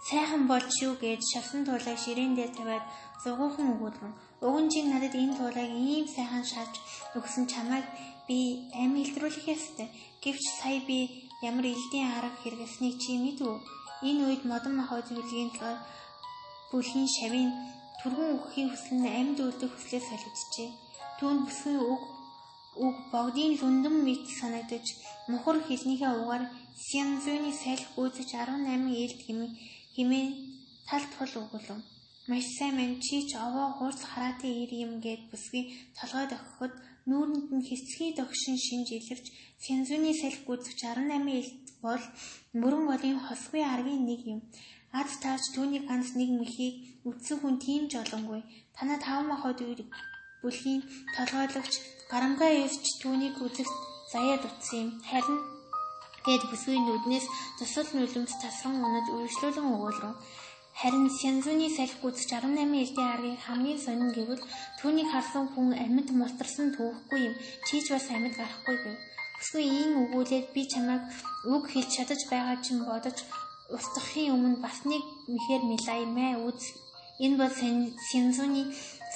[0.08, 2.86] Сайхан болж шүү гэж шавсан туулайг ширээн дээр тавиад
[3.24, 4.14] зугуухан өгүүлвэн.
[4.46, 6.74] Уг нь чи надад энэ туулайг ийм сайхан шарж
[7.18, 7.86] өгсөн чамайг
[8.28, 8.38] би
[8.82, 9.88] амь илтрүүлэх ёстой.
[10.24, 10.98] Гэвч сая би
[11.50, 13.46] ямар элдийн арга хэрэглэснийг чи мэдв?
[14.10, 15.52] Энэ үед модон махбод бүлгийн
[16.72, 17.52] бүлгийн шавийн
[18.02, 20.70] түргэн өгөхийн хүсэл нь амьд үлдэх хүслээс солигджээ.
[21.20, 22.02] Түүнд бүсгүй үг
[22.86, 24.86] үг богдын лүндэн мэт санагдаж
[25.32, 26.44] мухар хэлнийхээ угаар
[26.88, 29.20] Сянзүний салхи гүйцэж 18 ээлд
[29.96, 30.30] хэмээн
[30.88, 31.80] тал тул өгүүлв.
[32.30, 35.64] Маш сайн мэн чи ч овоо хурц хараатай ир юм гэд бүсгүй
[35.98, 36.74] толгойд өгөхөд
[37.10, 39.26] нүүрэнд нь хэсгийн догшин шинж илэрч
[39.64, 42.04] Сянзүний салхи гүйцэж 18 ээлд бол
[42.62, 44.40] мөрөн голын хосгүй аргийн нэг юм.
[45.00, 46.76] Ад таарч түүний ганц нэг мэхийг
[47.10, 48.42] үтсэн хүн тийм ч олонгүй.
[48.76, 49.60] Танаа тав махад
[50.42, 50.82] бүлгийн
[51.16, 51.74] толгойлогч
[52.12, 53.70] гарамгаа ирж түүнийг үзэх
[54.12, 54.90] заяад утсан юм.
[55.10, 55.40] Харин
[56.26, 57.26] гээд бүсгүй нүднээс
[57.58, 60.16] тусал нулимс тасран унаж үргэлжлүүлэн өгүүлрэн.
[60.80, 64.44] Харин Сянзуны салхи гүцэж 18 элдийн аргийн хамгийн сонин гэвэл
[64.80, 67.36] түүнийг харсан хүн амьд мултарсан түүхгүй юм.
[67.68, 68.98] Чийч бас амьд гарахгүй гэв.
[69.38, 71.04] Бүсгүй ийм өгүүлээд би чамайг
[71.54, 73.18] үг хэлж чадаж байгаа чинь бодож
[73.76, 75.04] устгахын өмнө бас нэг
[75.34, 76.64] мэхэр милай мэ үз.
[77.26, 77.54] Энэ бол
[78.10, 78.64] Сянзуны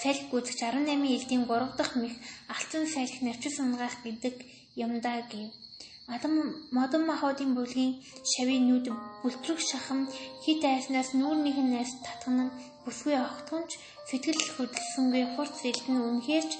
[0.01, 2.13] салхи гүцэж 18 элдийн 3 дахь мэх
[2.55, 4.35] алтан салхи навчис унгаах гэдэг
[4.83, 5.64] юмдаа гэв.
[6.13, 6.33] Адам
[6.77, 7.93] модон махуудын бүлгийн
[8.31, 8.85] шавийн нүд
[9.21, 9.99] бүлтрэг шахам
[10.43, 12.49] хит айснаас нүүрнийх нь найс татган
[12.83, 13.71] бүсгүй огтгонч
[14.07, 16.51] сэтгэл хөдлсөнгүй хурц элдэн үнхээрч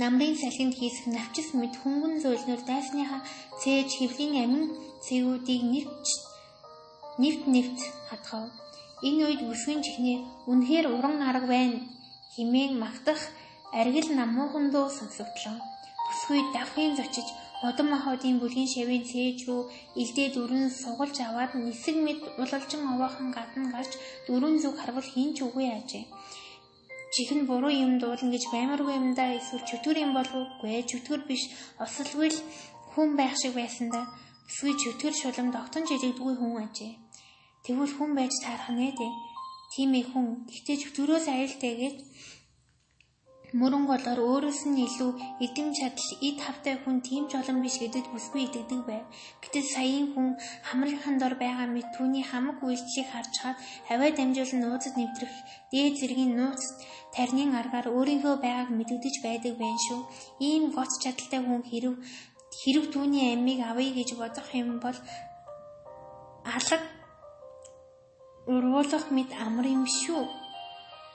[0.00, 3.22] намрын салхинд хийсэх навчис мэд хөнгөн зөөлнөр дайсныхаа
[3.60, 4.64] цээж хэвлийн амин
[5.04, 6.06] цэгүүдийг нэвч
[7.22, 7.78] нэвт нэвт
[8.08, 8.44] хатгав.
[9.08, 10.18] Энэ үед бүсгийн чихний
[10.50, 11.78] үнэхээр уран арга байна
[12.34, 13.20] химээн магтах
[13.80, 15.56] аргил намуухан дуу сонсогдлоо.
[16.06, 17.28] Бүсгүй давхын зочиж
[17.62, 19.62] Модон махуудын бүлгийн шавийн цээж рүү
[20.02, 23.92] илдээ дөрөн сугалж аваад нисэг мэд улалжин овоохон гадна гарч
[24.26, 26.04] дөрөн зүг харвал хин ч үгүй ажээ.
[27.14, 30.82] Чихэн буруу юм дуулна гэж баймаргүй юм да эсвэл чөтгөр юм болов уу?
[30.90, 31.42] Чөтгөр биш.
[31.84, 32.40] Осолгүй л
[32.92, 34.08] хүн байх шиг байсан да.
[34.48, 36.92] Эсвэл чөтгөр шулам тогтон жилэгдгүй хүн ажээ.
[37.64, 39.12] Тэгвэл хүн байж таарах нэ дээ.
[39.72, 40.26] Тийм ээ хүн.
[40.48, 41.96] Гэхдээ чөтгөрөөс аюултай гэж
[43.58, 45.10] мөрөн голоор өөрөөс нь илүү
[45.44, 49.04] эдэм чадал эд хавтай хүн тийм ч олон биш гэдэгт бүсгүй итгэдэг байв.
[49.42, 50.28] Гэтэл саяын хүн
[50.68, 53.58] хамрынхан дор байгаа мэт түүний хамаг үйлчлийг харж хаад
[53.88, 55.34] хаваа дамжуулан нууцад нэвтрэх
[55.72, 56.62] дээд зэргийн нууц
[57.14, 60.00] тарнын аргаар өөрийнхөө байгааг мэдэгдэж байдаг байх шүү.
[60.48, 61.94] Ийм гоц чадaltaй хүн хэрв
[62.60, 64.98] хэрв түүний амийг авъя гэж бодох юм бол
[66.54, 66.78] алга
[68.52, 70.39] уруулах мэд амар юм шүү.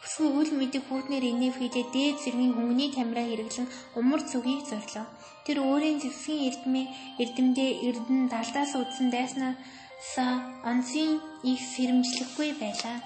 [0.06, 3.68] Өсвөө үл мэдэх хүүтнэр инэв хийдээ дээд зэргийн хөнгөний камера хэрэглэн
[4.00, 5.06] умар цүгийг зорлоо.
[5.46, 6.86] Тэр өөрийн зэвсгийн эрдмээ
[7.22, 9.58] эрдэмдээ эрдэн далдаас үдсэн дайснаас
[10.70, 11.12] онцын
[11.52, 12.98] их сэрэмжлэхгүй байлаа.